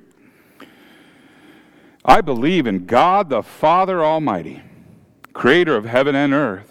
I 2.04 2.22
believe 2.22 2.66
in 2.66 2.88
God 2.88 3.30
the 3.30 3.44
Father 3.44 4.04
Almighty, 4.04 4.64
creator 5.34 5.76
of 5.76 5.86
heaven 5.86 6.16
and 6.16 6.34
earth. 6.34 6.71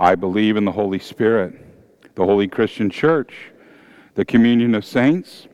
I 0.00 0.14
believe 0.14 0.56
in 0.56 0.64
the 0.64 0.72
Holy 0.72 0.98
Spirit, 0.98 1.60
the 2.14 2.24
holy 2.24 2.48
Christian 2.48 2.88
church, 2.88 3.34
the 4.14 4.24
communion 4.24 4.74
of 4.74 4.82
saints, 4.82 5.46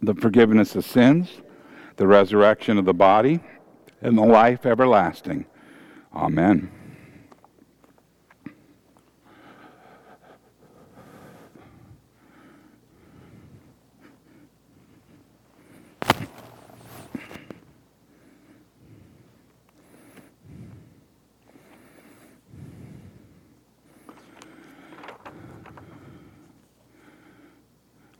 the 0.00 0.14
forgiveness 0.14 0.76
of 0.76 0.84
sins, 0.84 1.42
the 1.96 2.06
resurrection 2.06 2.78
of 2.78 2.84
the 2.84 2.94
body, 2.94 3.40
and 4.00 4.16
the 4.16 4.22
life 4.22 4.64
everlasting. 4.64 5.46
Amen. 6.14 6.70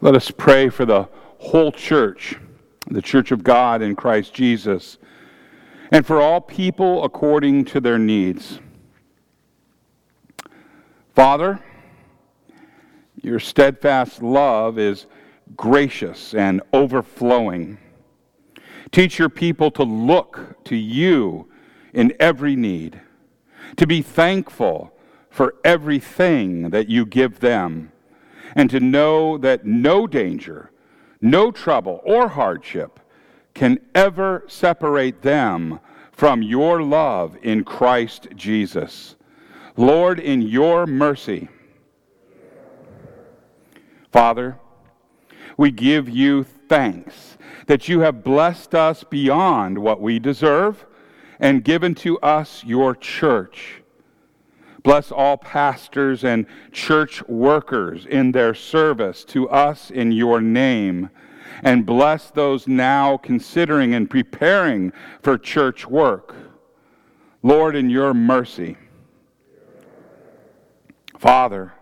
Let 0.00 0.14
us 0.14 0.30
pray 0.30 0.68
for 0.68 0.84
the 0.84 1.08
whole 1.38 1.72
church, 1.72 2.36
the 2.88 3.02
church 3.02 3.32
of 3.32 3.42
God 3.42 3.82
in 3.82 3.96
Christ 3.96 4.32
Jesus, 4.32 4.96
and 5.90 6.06
for 6.06 6.20
all 6.20 6.40
people 6.40 7.02
according 7.02 7.64
to 7.66 7.80
their 7.80 7.98
needs. 7.98 8.60
Father, 11.16 11.58
your 13.20 13.40
steadfast 13.40 14.22
love 14.22 14.78
is 14.78 15.06
gracious 15.56 16.32
and 16.32 16.62
overflowing. 16.72 17.78
Teach 18.92 19.18
your 19.18 19.28
people 19.28 19.72
to 19.72 19.82
look 19.82 20.62
to 20.66 20.76
you 20.76 21.48
in 21.92 22.14
every 22.20 22.54
need, 22.54 23.00
to 23.76 23.84
be 23.84 24.02
thankful 24.02 24.92
for 25.28 25.56
everything 25.64 26.70
that 26.70 26.88
you 26.88 27.04
give 27.04 27.40
them 27.40 27.90
and 28.54 28.70
to 28.70 28.80
know 28.80 29.38
that 29.38 29.64
no 29.64 30.06
danger, 30.06 30.70
no 31.20 31.50
trouble, 31.50 32.00
or 32.04 32.28
hardship 32.28 33.00
can 33.54 33.78
ever 33.94 34.44
separate 34.46 35.22
them 35.22 35.80
from 36.12 36.42
your 36.42 36.82
love 36.82 37.36
in 37.42 37.64
Christ 37.64 38.28
Jesus. 38.34 39.16
Lord, 39.76 40.18
in 40.18 40.42
your 40.42 40.86
mercy, 40.86 41.48
Father, 44.10 44.58
we 45.56 45.70
give 45.70 46.08
you 46.08 46.44
thanks 46.44 47.36
that 47.66 47.88
you 47.88 48.00
have 48.00 48.24
blessed 48.24 48.74
us 48.74 49.04
beyond 49.04 49.78
what 49.78 50.00
we 50.00 50.18
deserve 50.18 50.86
and 51.38 51.62
given 51.62 51.94
to 51.94 52.18
us 52.20 52.64
your 52.64 52.94
church 52.94 53.82
Bless 54.82 55.10
all 55.10 55.36
pastors 55.36 56.24
and 56.24 56.46
church 56.72 57.26
workers 57.28 58.06
in 58.06 58.32
their 58.32 58.54
service 58.54 59.24
to 59.24 59.48
us 59.48 59.90
in 59.90 60.12
your 60.12 60.40
name. 60.40 61.10
And 61.62 61.84
bless 61.84 62.30
those 62.30 62.68
now 62.68 63.16
considering 63.16 63.94
and 63.94 64.08
preparing 64.08 64.92
for 65.22 65.36
church 65.36 65.86
work. 65.86 66.34
Lord, 67.42 67.74
in 67.74 67.90
your 67.90 68.14
mercy. 68.14 68.76
Father, 71.18 71.72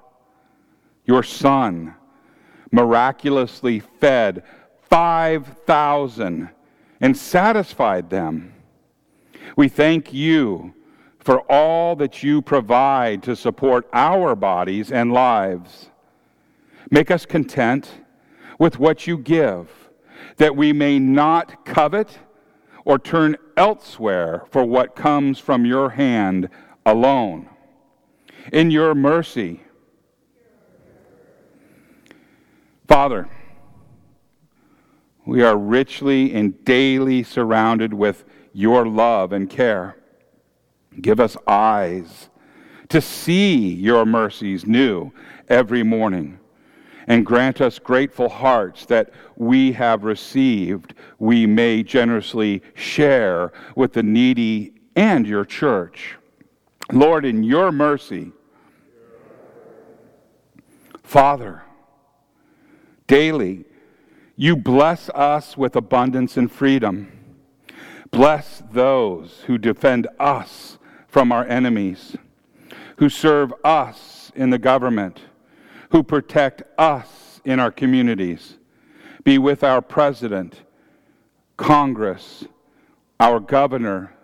your 1.05 1.23
Son 1.23 1.95
miraculously 2.71 3.81
fed 3.81 4.43
5,000 4.89 6.49
and 7.01 7.17
satisfied 7.17 8.11
them. 8.11 8.55
We 9.57 9.69
thank 9.69 10.13
you 10.13 10.75
for 11.27 11.41
all 11.51 11.97
that 11.97 12.23
you 12.23 12.41
provide 12.41 13.21
to 13.21 13.35
support 13.35 13.85
our 13.93 14.37
bodies 14.37 14.93
and 14.93 15.13
lives. 15.13 15.91
Make 16.89 17.11
us 17.11 17.27
content 17.27 17.91
with 18.61 18.79
what 18.79 19.09
you 19.09 19.19
give, 19.19 19.69
that 20.37 20.55
we 20.55 20.73
may 20.73 21.01
not 21.01 21.65
covet 21.65 22.21
or 22.85 23.01
turn 23.01 23.37
elsewhere 23.57 24.45
for 24.51 24.65
what 24.65 24.95
comes 24.95 25.41
from 25.41 25.67
your 25.67 25.91
hand 25.91 26.49
alone. 26.87 27.49
In 28.53 28.71
your 28.71 28.95
mercy, 28.95 29.63
Father, 32.87 33.29
we 35.27 35.43
are 35.43 35.57
richly 35.57 36.33
and 36.33 36.65
daily 36.65 37.25
surrounded 37.25 37.93
with 37.93 38.25
your 38.53 38.87
love 38.87 39.33
and 39.33 39.51
care. 39.51 39.97
Give 41.01 41.21
us 41.21 41.37
eyes 41.47 42.31
to 42.89 43.01
see 43.01 43.73
your 43.75 44.07
mercies 44.07 44.67
new 44.67 45.13
every 45.49 45.83
morning. 45.83 46.39
And 47.09 47.25
grant 47.25 47.61
us 47.61 47.79
grateful 47.79 48.29
hearts 48.29 48.87
that 48.87 49.11
we 49.37 49.73
have 49.73 50.03
received, 50.03 50.95
we 51.19 51.47
may 51.47 51.83
generously 51.83 52.63
share 52.75 53.53
with 53.77 53.93
the 53.93 54.03
needy 54.03 54.73
and 54.97 55.27
your 55.27 55.45
church. 55.45 56.17
Lord, 56.93 57.25
in 57.25 57.45
your 57.45 57.71
mercy, 57.71 58.33
Father, 61.03 61.63
daily 63.07 63.65
you 64.37 64.57
bless 64.57 65.09
us 65.11 65.57
with 65.57 65.77
abundance 65.77 66.37
and 66.37 66.51
freedom. 66.51 67.13
Bless 68.11 68.63
those 68.73 69.43
who 69.47 69.59
defend 69.59 70.09
us 70.19 70.79
from 71.17 71.33
our 71.33 71.47
enemies, 71.47 72.15
who 72.99 73.09
serve 73.09 73.51
us 73.65 74.31
in 74.35 74.51
the 74.51 74.59
government, 74.59 75.23
who 75.89 76.03
protect 76.03 76.63
us 76.77 77.41
in 77.43 77.59
our 77.59 77.71
communities. 77.71 78.59
Be 79.25 79.39
with 79.39 79.65
our 79.65 79.81
president, 79.81 80.61
Congress, 81.57 82.45
our 83.19 83.41
governor, 83.41 84.15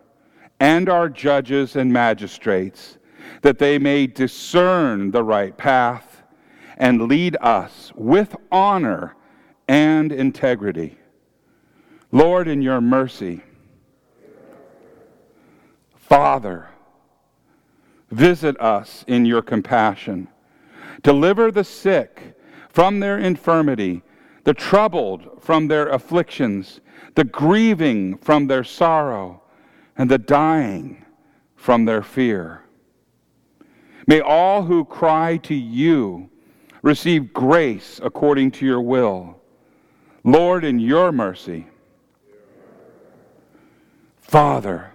and 0.61 0.91
our 0.91 1.09
judges 1.09 1.77
and 1.77 1.91
magistrates, 1.91 2.99
that 3.41 3.59
they 3.59 3.79
may 3.79 4.07
discern 4.07 5.13
the 5.13 5.25
right 5.25 5.57
path 5.57 6.23
and 6.77 7.09
lead 7.09 7.39
us 7.41 7.91
with 7.95 8.37
honor 8.51 9.17
and 9.67 10.13
integrity. 10.13 10.99
Lord, 12.11 12.49
in 12.49 12.61
your 12.61 12.83
mercy, 12.83 13.41
Father, 15.97 16.69
Visit 18.13 18.61
us 18.61 19.05
in 19.09 19.25
your 19.25 19.41
compassion. 19.41 20.29
Deliver 21.03 21.51
the 21.51 21.65
sick 21.65 22.37
from 22.69 23.01
their 23.01 23.19
infirmity, 23.19 24.03
the 24.45 24.53
troubled 24.53 25.43
from 25.43 25.69
their 25.69 25.89
afflictions, 25.89 26.81
the 27.15 27.25
grieving 27.25 28.19
from 28.19 28.47
their 28.47 28.65
sorrow, 28.65 29.43
and 29.97 30.11
the 30.11 30.19
dying 30.19 31.05
from 31.57 31.87
their 31.87 32.03
fear. 32.03 32.63
May 34.07 34.21
all 34.21 34.65
who 34.65 34.85
cry 34.85 35.39
to 35.39 35.55
you 35.55 36.29
receive 36.83 37.33
grace 37.33 37.99
according 38.03 38.51
to 38.53 38.67
your 38.67 38.83
will. 38.83 39.41
Lord, 40.23 40.65
in 40.65 40.79
your 40.79 41.13
mercy. 41.13 41.67
Father, 44.21 44.92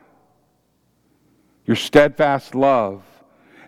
your 1.68 1.76
steadfast 1.76 2.56
love 2.56 3.04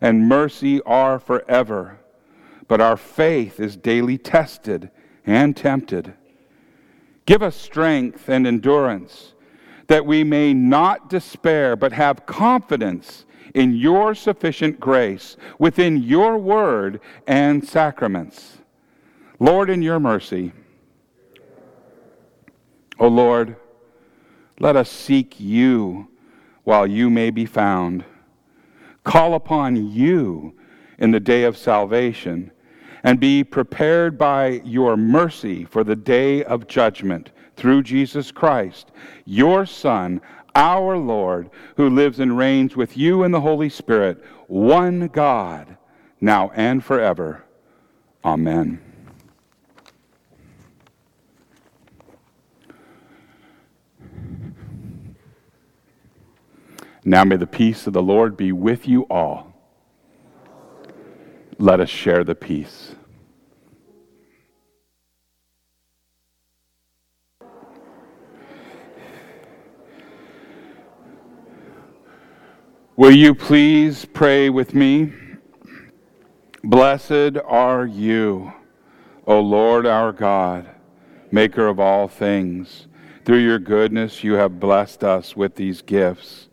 and 0.02 0.28
mercy 0.28 0.82
are 0.84 1.20
forever. 1.20 2.00
But 2.68 2.82
our 2.82 2.98
faith 2.98 3.60
is 3.60 3.76
daily 3.76 4.18
tested 4.18 4.90
and 5.26 5.56
tempted. 5.56 6.14
Give 7.26 7.44
us 7.44 7.56
strength 7.56 8.30
and 8.30 8.48
endurance, 8.48 9.34
that 9.88 10.06
we 10.06 10.24
may 10.24 10.54
not 10.54 11.10
despair, 11.10 11.76
but 11.76 11.94
have 11.94 12.26
confidence 12.26 13.26
in 13.54 13.76
your 13.76 14.16
sufficient 14.16 14.80
grace 14.80 15.36
within 15.58 16.02
your 16.02 16.38
word 16.38 17.02
and 17.28 17.68
sacraments. 17.68 18.60
Lord, 19.40 19.70
in 19.70 19.82
your 19.82 20.00
mercy, 20.00 20.52
O 23.00 23.08
Lord, 23.08 23.56
let 24.60 24.76
us 24.76 24.90
seek 24.90 25.40
you 25.40 26.09
while 26.70 26.86
you 26.86 27.10
may 27.10 27.32
be 27.32 27.48
found. 27.48 28.06
Call 29.04 29.34
upon 29.34 29.92
you 29.92 30.54
in 31.00 31.10
the 31.10 31.20
day 31.20 31.44
of 31.46 31.58
salvation 31.58 32.52
and 33.04 33.20
be 33.20 33.44
prepared 33.44 34.20
by 34.20 34.62
your 34.64 34.96
mercy 34.96 35.66
for 35.66 35.84
the 35.84 35.96
day 35.96 36.44
of 36.44 36.68
judgment 36.68 37.32
through 37.56 37.82
Jesus 37.82 38.32
Christ, 38.32 38.92
your 39.26 39.66
Son, 39.66 40.22
our 40.54 40.96
Lord, 40.96 41.50
who 41.76 41.90
lives 41.90 42.20
and 42.20 42.38
reigns 42.38 42.76
with 42.76 42.96
you 42.96 43.24
in 43.24 43.32
the 43.32 43.42
Holy 43.42 43.70
Spirit, 43.70 44.24
one 44.46 45.08
God, 45.08 45.76
now 46.22 46.52
and 46.54 46.84
forever. 46.84 47.46
Amen. 48.24 48.89
Now 57.10 57.24
may 57.24 57.38
the 57.38 57.48
peace 57.48 57.88
of 57.88 57.94
the 57.94 58.04
Lord 58.04 58.38
be 58.38 58.52
with 58.52 58.88
you 58.88 59.08
all. 59.10 59.52
Let 61.58 61.80
us 61.80 61.90
share 61.90 62.24
the 62.24 62.36
peace. 62.36 62.94
Will 72.96 73.10
you 73.10 73.34
please 73.34 74.06
pray 74.06 74.52
with 74.52 74.76
me? 74.76 75.12
Blessed 76.64 77.38
are 77.44 77.88
you, 77.88 78.54
O 79.26 79.40
Lord 79.40 79.88
our 79.88 80.12
God, 80.12 80.70
maker 81.32 81.66
of 81.66 81.80
all 81.80 82.08
things. 82.08 82.86
Through 83.26 83.40
your 83.40 83.58
goodness, 83.58 84.24
you 84.24 84.34
have 84.34 84.60
blessed 84.60 85.04
us 85.04 85.36
with 85.36 85.56
these 85.56 85.82
gifts. 85.82 86.49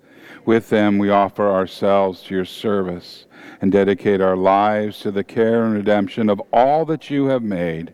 With 0.47 0.71
them, 0.71 0.97
we 0.99 1.11
offer 1.11 1.51
ourselves 1.51 2.23
to 2.23 2.35
your 2.35 2.45
service 2.45 3.27
and 3.61 3.73
dedicate 3.73 4.21
our 4.21 4.37
lives 4.37 5.01
to 5.01 5.11
the 5.11 5.25
care 5.25 5.65
and 5.65 5.75
redemption 5.75 6.31
of 6.31 6.41
all 6.53 6.85
that 6.85 7.11
you 7.11 7.27
have 7.27 7.43
made. 7.43 7.93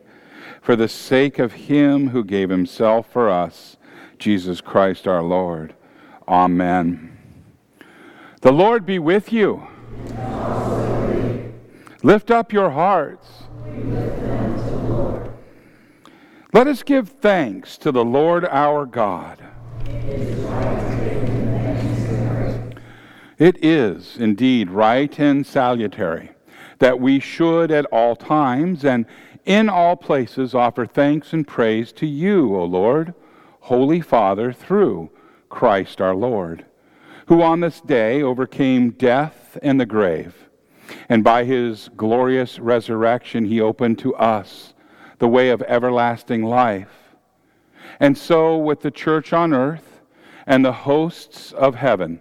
For 0.60 0.76
the 0.76 0.86
sake 0.86 1.38
of 1.38 1.52
him 1.52 2.10
who 2.10 2.22
gave 2.22 2.50
himself 2.50 3.10
for 3.10 3.30
us, 3.30 3.78
Jesus 4.18 4.60
Christ 4.60 5.08
our 5.08 5.22
Lord. 5.22 5.74
Amen. 6.28 7.16
The 8.42 8.52
Lord 8.52 8.84
be 8.84 8.98
with 8.98 9.32
you. 9.32 9.66
Lift 12.02 12.30
up 12.30 12.52
your 12.52 12.70
hearts. 12.70 13.44
Let 16.52 16.66
us 16.66 16.82
give 16.82 17.08
thanks 17.08 17.78
to 17.78 17.90
the 17.90 18.04
Lord 18.04 18.44
our 18.44 18.84
God. 18.84 19.42
It 19.86 20.04
is 20.04 20.91
indeed 23.46 24.70
right 24.70 25.18
and 25.18 25.46
salutary 25.46 26.30
that 26.78 27.00
we 27.00 27.20
should 27.20 27.70
at 27.70 27.84
all 27.86 28.16
times 28.16 28.84
and 28.84 29.06
in 29.44 29.68
all 29.68 29.96
places 29.96 30.54
offer 30.54 30.86
thanks 30.86 31.32
and 31.32 31.46
praise 31.46 31.92
to 31.92 32.06
you, 32.06 32.56
O 32.56 32.64
Lord, 32.64 33.14
Holy 33.60 34.00
Father, 34.00 34.52
through 34.52 35.10
Christ 35.48 36.00
our 36.00 36.14
Lord 36.14 36.64
who 37.26 37.42
on 37.42 37.60
this 37.60 37.80
day 37.80 38.22
overcame 38.22 38.90
death 38.90 39.56
and 39.62 39.80
the 39.80 39.86
grave. 39.86 40.48
And 41.08 41.22
by 41.24 41.44
his 41.44 41.88
glorious 41.96 42.58
resurrection, 42.58 43.46
he 43.46 43.60
opened 43.60 43.98
to 44.00 44.14
us 44.16 44.74
the 45.18 45.28
way 45.28 45.50
of 45.50 45.62
everlasting 45.62 46.42
life. 46.42 47.16
And 48.00 48.18
so, 48.18 48.58
with 48.58 48.80
the 48.80 48.90
church 48.90 49.32
on 49.32 49.54
earth 49.54 50.00
and 50.46 50.64
the 50.64 50.72
hosts 50.72 51.52
of 51.52 51.76
heaven, 51.76 52.20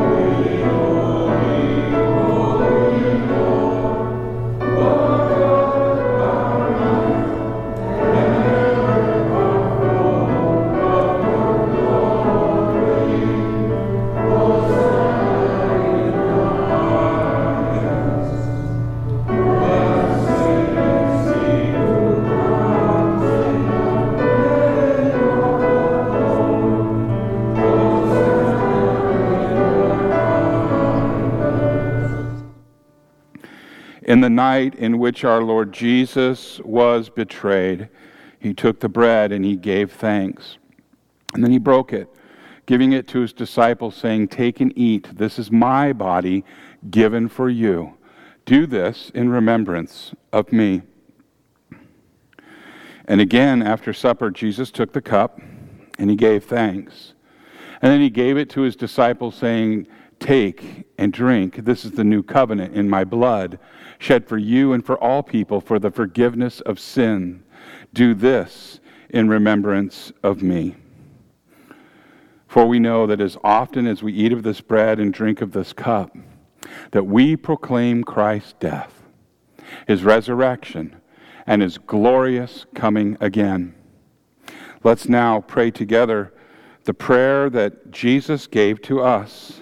The 34.21 34.29
night 34.29 34.75
in 34.75 34.99
which 34.99 35.23
our 35.23 35.43
Lord 35.43 35.71
Jesus 35.71 36.59
was 36.61 37.09
betrayed, 37.09 37.89
he 38.39 38.53
took 38.53 38.79
the 38.79 38.89
bread 38.89 39.31
and 39.31 39.45
he 39.45 39.55
gave 39.55 39.91
thanks. 39.91 40.57
And 41.33 41.43
then 41.43 41.51
he 41.51 41.59
broke 41.59 41.93
it, 41.93 42.09
giving 42.65 42.93
it 42.93 43.07
to 43.09 43.19
his 43.19 43.33
disciples, 43.33 43.95
saying, 43.95 44.29
Take 44.29 44.59
and 44.59 44.73
eat. 44.77 45.17
This 45.17 45.37
is 45.37 45.51
my 45.51 45.93
body 45.93 46.43
given 46.89 47.29
for 47.29 47.49
you. 47.49 47.97
Do 48.45 48.65
this 48.65 49.11
in 49.13 49.29
remembrance 49.29 50.13
of 50.33 50.51
me. 50.51 50.81
And 53.05 53.21
again, 53.21 53.61
after 53.61 53.93
supper, 53.93 54.31
Jesus 54.31 54.71
took 54.71 54.93
the 54.93 55.01
cup 55.01 55.39
and 55.99 56.09
he 56.09 56.15
gave 56.15 56.45
thanks. 56.45 57.13
And 57.81 57.91
then 57.91 58.01
he 58.01 58.09
gave 58.09 58.37
it 58.37 58.49
to 58.51 58.61
his 58.61 58.75
disciples, 58.75 59.35
saying, 59.35 59.87
Take 60.21 60.85
and 60.99 61.11
drink. 61.11 61.65
This 61.65 61.83
is 61.83 61.93
the 61.93 62.03
new 62.03 62.21
covenant 62.21 62.75
in 62.75 62.87
my 62.87 63.03
blood, 63.03 63.57
shed 63.97 64.27
for 64.27 64.37
you 64.37 64.71
and 64.71 64.85
for 64.85 64.95
all 65.03 65.23
people 65.23 65.59
for 65.59 65.79
the 65.79 65.89
forgiveness 65.89 66.61
of 66.61 66.79
sin. 66.79 67.43
Do 67.91 68.13
this 68.13 68.79
in 69.09 69.27
remembrance 69.27 70.13
of 70.21 70.43
me. 70.43 70.75
For 72.47 72.67
we 72.67 72.77
know 72.77 73.07
that 73.07 73.19
as 73.19 73.35
often 73.43 73.87
as 73.87 74.03
we 74.03 74.13
eat 74.13 74.31
of 74.31 74.43
this 74.43 74.61
bread 74.61 74.99
and 74.99 75.11
drink 75.11 75.41
of 75.41 75.53
this 75.53 75.73
cup, 75.73 76.15
that 76.91 77.07
we 77.07 77.35
proclaim 77.35 78.03
Christ's 78.03 78.53
death, 78.59 78.93
his 79.87 80.03
resurrection, 80.03 80.97
and 81.47 81.63
his 81.63 81.79
glorious 81.79 82.67
coming 82.75 83.17
again. 83.19 83.73
Let's 84.83 85.09
now 85.09 85.41
pray 85.41 85.71
together 85.71 86.31
the 86.83 86.93
prayer 86.93 87.49
that 87.49 87.89
Jesus 87.89 88.45
gave 88.45 88.83
to 88.83 89.01
us 89.01 89.61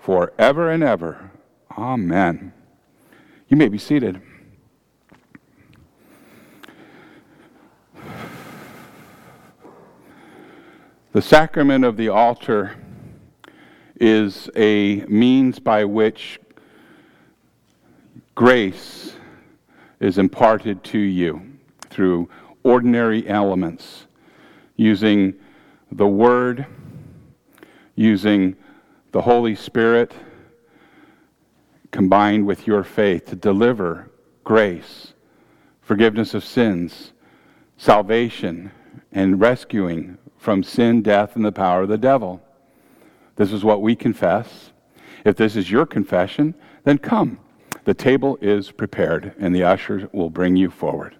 forever 0.00 0.70
and 0.70 0.82
ever. 0.82 1.30
Amen. 1.76 2.52
You 3.48 3.56
may 3.56 3.68
be 3.68 3.78
seated. 3.78 4.20
The 11.12 11.22
sacrament 11.22 11.84
of 11.84 11.96
the 11.96 12.08
altar 12.08 12.76
is 14.00 14.48
a 14.56 15.04
means 15.08 15.58
by 15.58 15.84
which 15.84 16.38
grace 18.34 19.16
is 19.98 20.18
imparted 20.18 20.82
to 20.84 20.98
you 20.98 21.42
through 21.90 22.30
ordinary 22.62 23.28
elements, 23.28 24.06
using 24.76 25.34
the 25.92 26.06
Word, 26.06 26.64
using 27.96 28.56
the 29.12 29.22
Holy 29.22 29.54
Spirit 29.54 30.12
combined 31.90 32.46
with 32.46 32.66
your 32.66 32.84
faith 32.84 33.26
to 33.26 33.36
deliver 33.36 34.10
grace, 34.44 35.14
forgiveness 35.80 36.34
of 36.34 36.44
sins, 36.44 37.12
salvation, 37.76 38.70
and 39.12 39.40
rescuing 39.40 40.16
from 40.38 40.62
sin, 40.62 41.02
death, 41.02 41.34
and 41.34 41.44
the 41.44 41.52
power 41.52 41.82
of 41.82 41.88
the 41.88 41.98
devil. 41.98 42.40
This 43.36 43.52
is 43.52 43.64
what 43.64 43.82
we 43.82 43.96
confess. 43.96 44.70
If 45.24 45.36
this 45.36 45.56
is 45.56 45.70
your 45.70 45.86
confession, 45.86 46.54
then 46.84 46.98
come. 46.98 47.40
The 47.84 47.94
table 47.94 48.38
is 48.40 48.70
prepared, 48.70 49.34
and 49.38 49.54
the 49.54 49.64
ushers 49.64 50.08
will 50.12 50.30
bring 50.30 50.56
you 50.56 50.70
forward. 50.70 51.16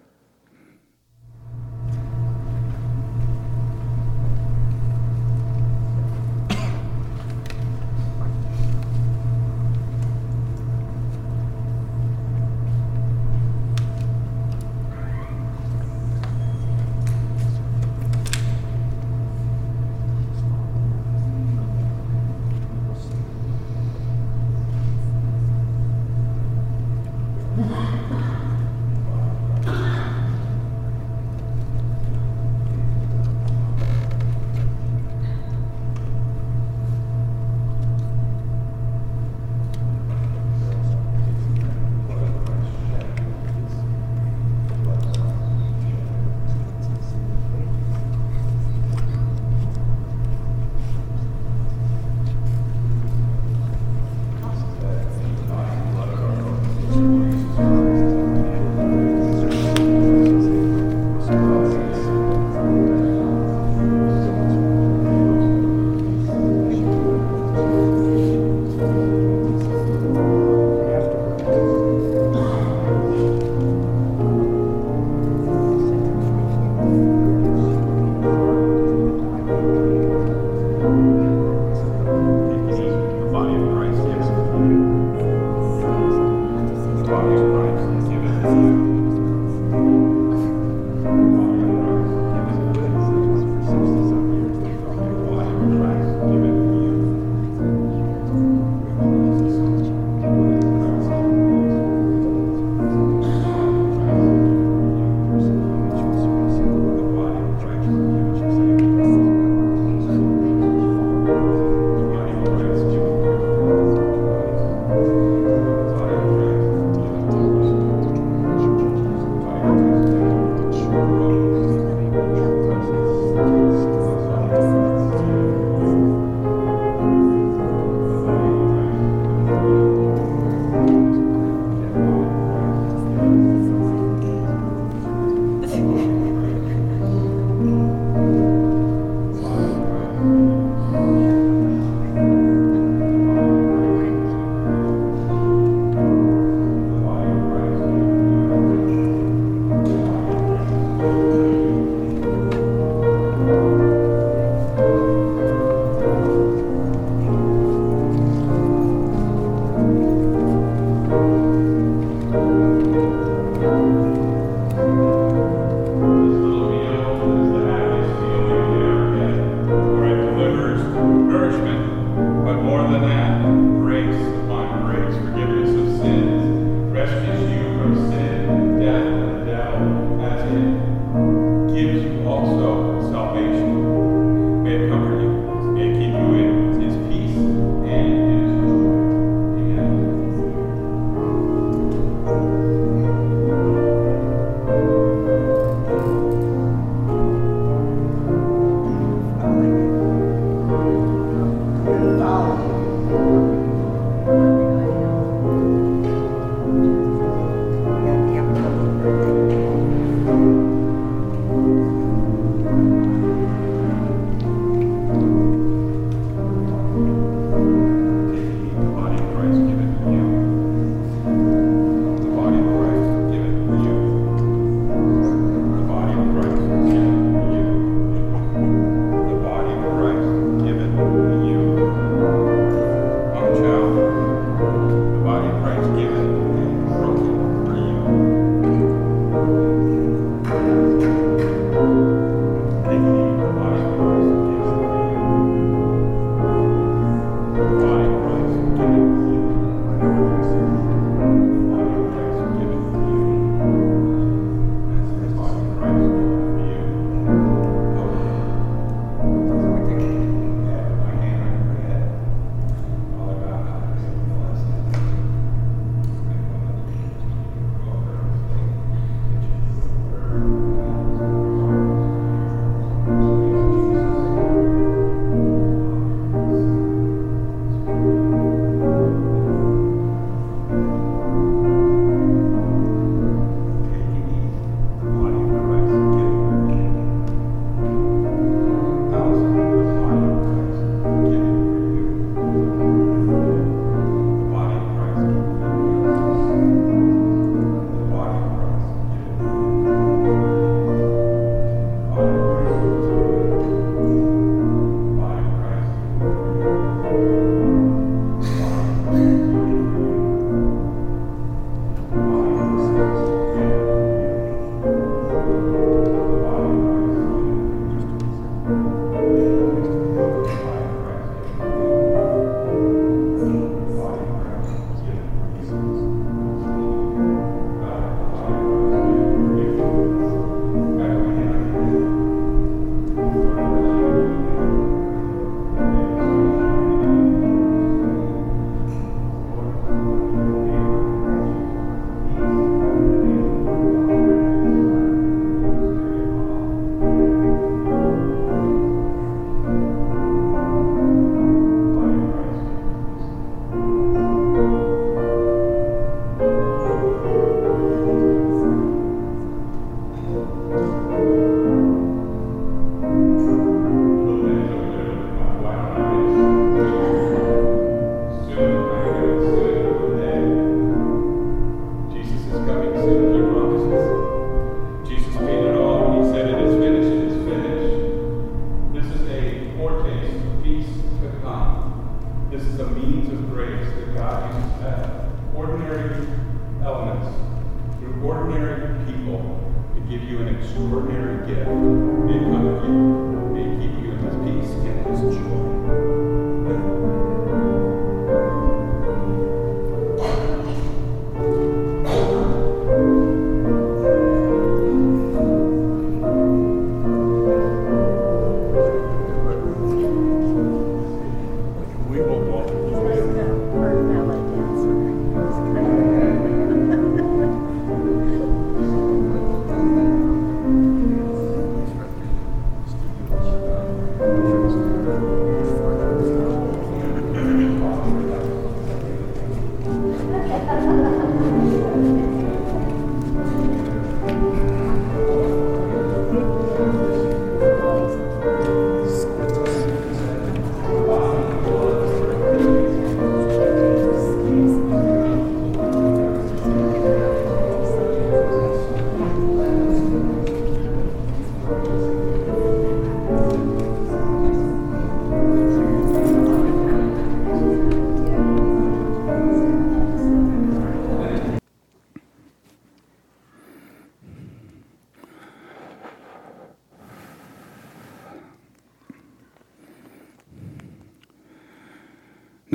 body 235.23 235.47
of 235.47 235.61
Christ 235.61 235.95
given 235.95 236.30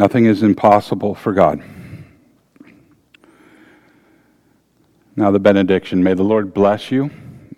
Nothing 0.06 0.26
is 0.26 0.44
impossible 0.44 1.16
for 1.16 1.32
God. 1.32 1.60
Now, 5.16 5.32
the 5.32 5.40
benediction. 5.40 6.00
May 6.00 6.14
the 6.14 6.22
Lord 6.22 6.54
bless 6.54 6.92
you. 6.92 7.10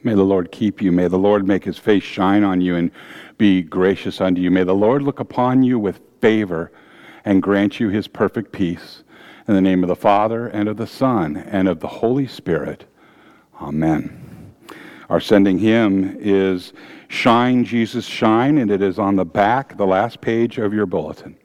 May 0.02 0.14
the 0.14 0.22
Lord 0.22 0.50
keep 0.50 0.80
you. 0.80 0.90
May 0.90 1.08
the 1.08 1.18
Lord 1.18 1.46
make 1.46 1.62
his 1.62 1.76
face 1.76 2.04
shine 2.04 2.44
on 2.44 2.62
you 2.62 2.76
and 2.76 2.90
be 3.36 3.60
gracious 3.60 4.22
unto 4.22 4.40
you. 4.40 4.50
May 4.50 4.64
the 4.64 4.74
Lord 4.74 5.02
look 5.02 5.20
upon 5.20 5.62
you 5.62 5.78
with 5.78 6.00
favor 6.22 6.72
and 7.26 7.42
grant 7.42 7.80
you 7.80 7.90
his 7.90 8.08
perfect 8.08 8.50
peace. 8.50 9.04
In 9.46 9.54
the 9.54 9.60
name 9.60 9.84
of 9.84 9.88
the 9.88 9.94
Father, 9.94 10.46
and 10.46 10.70
of 10.70 10.78
the 10.78 10.86
Son, 10.86 11.36
and 11.36 11.68
of 11.68 11.80
the 11.80 11.86
Holy 11.86 12.26
Spirit. 12.26 12.86
Amen. 13.60 14.54
Our 15.10 15.20
sending 15.20 15.58
hymn 15.58 16.16
is 16.18 16.72
Shine, 17.08 17.66
Jesus, 17.66 18.06
Shine, 18.06 18.56
and 18.56 18.70
it 18.70 18.80
is 18.80 18.98
on 18.98 19.16
the 19.16 19.26
back, 19.26 19.76
the 19.76 19.86
last 19.86 20.22
page 20.22 20.56
of 20.56 20.72
your 20.72 20.86
bulletin. 20.86 21.36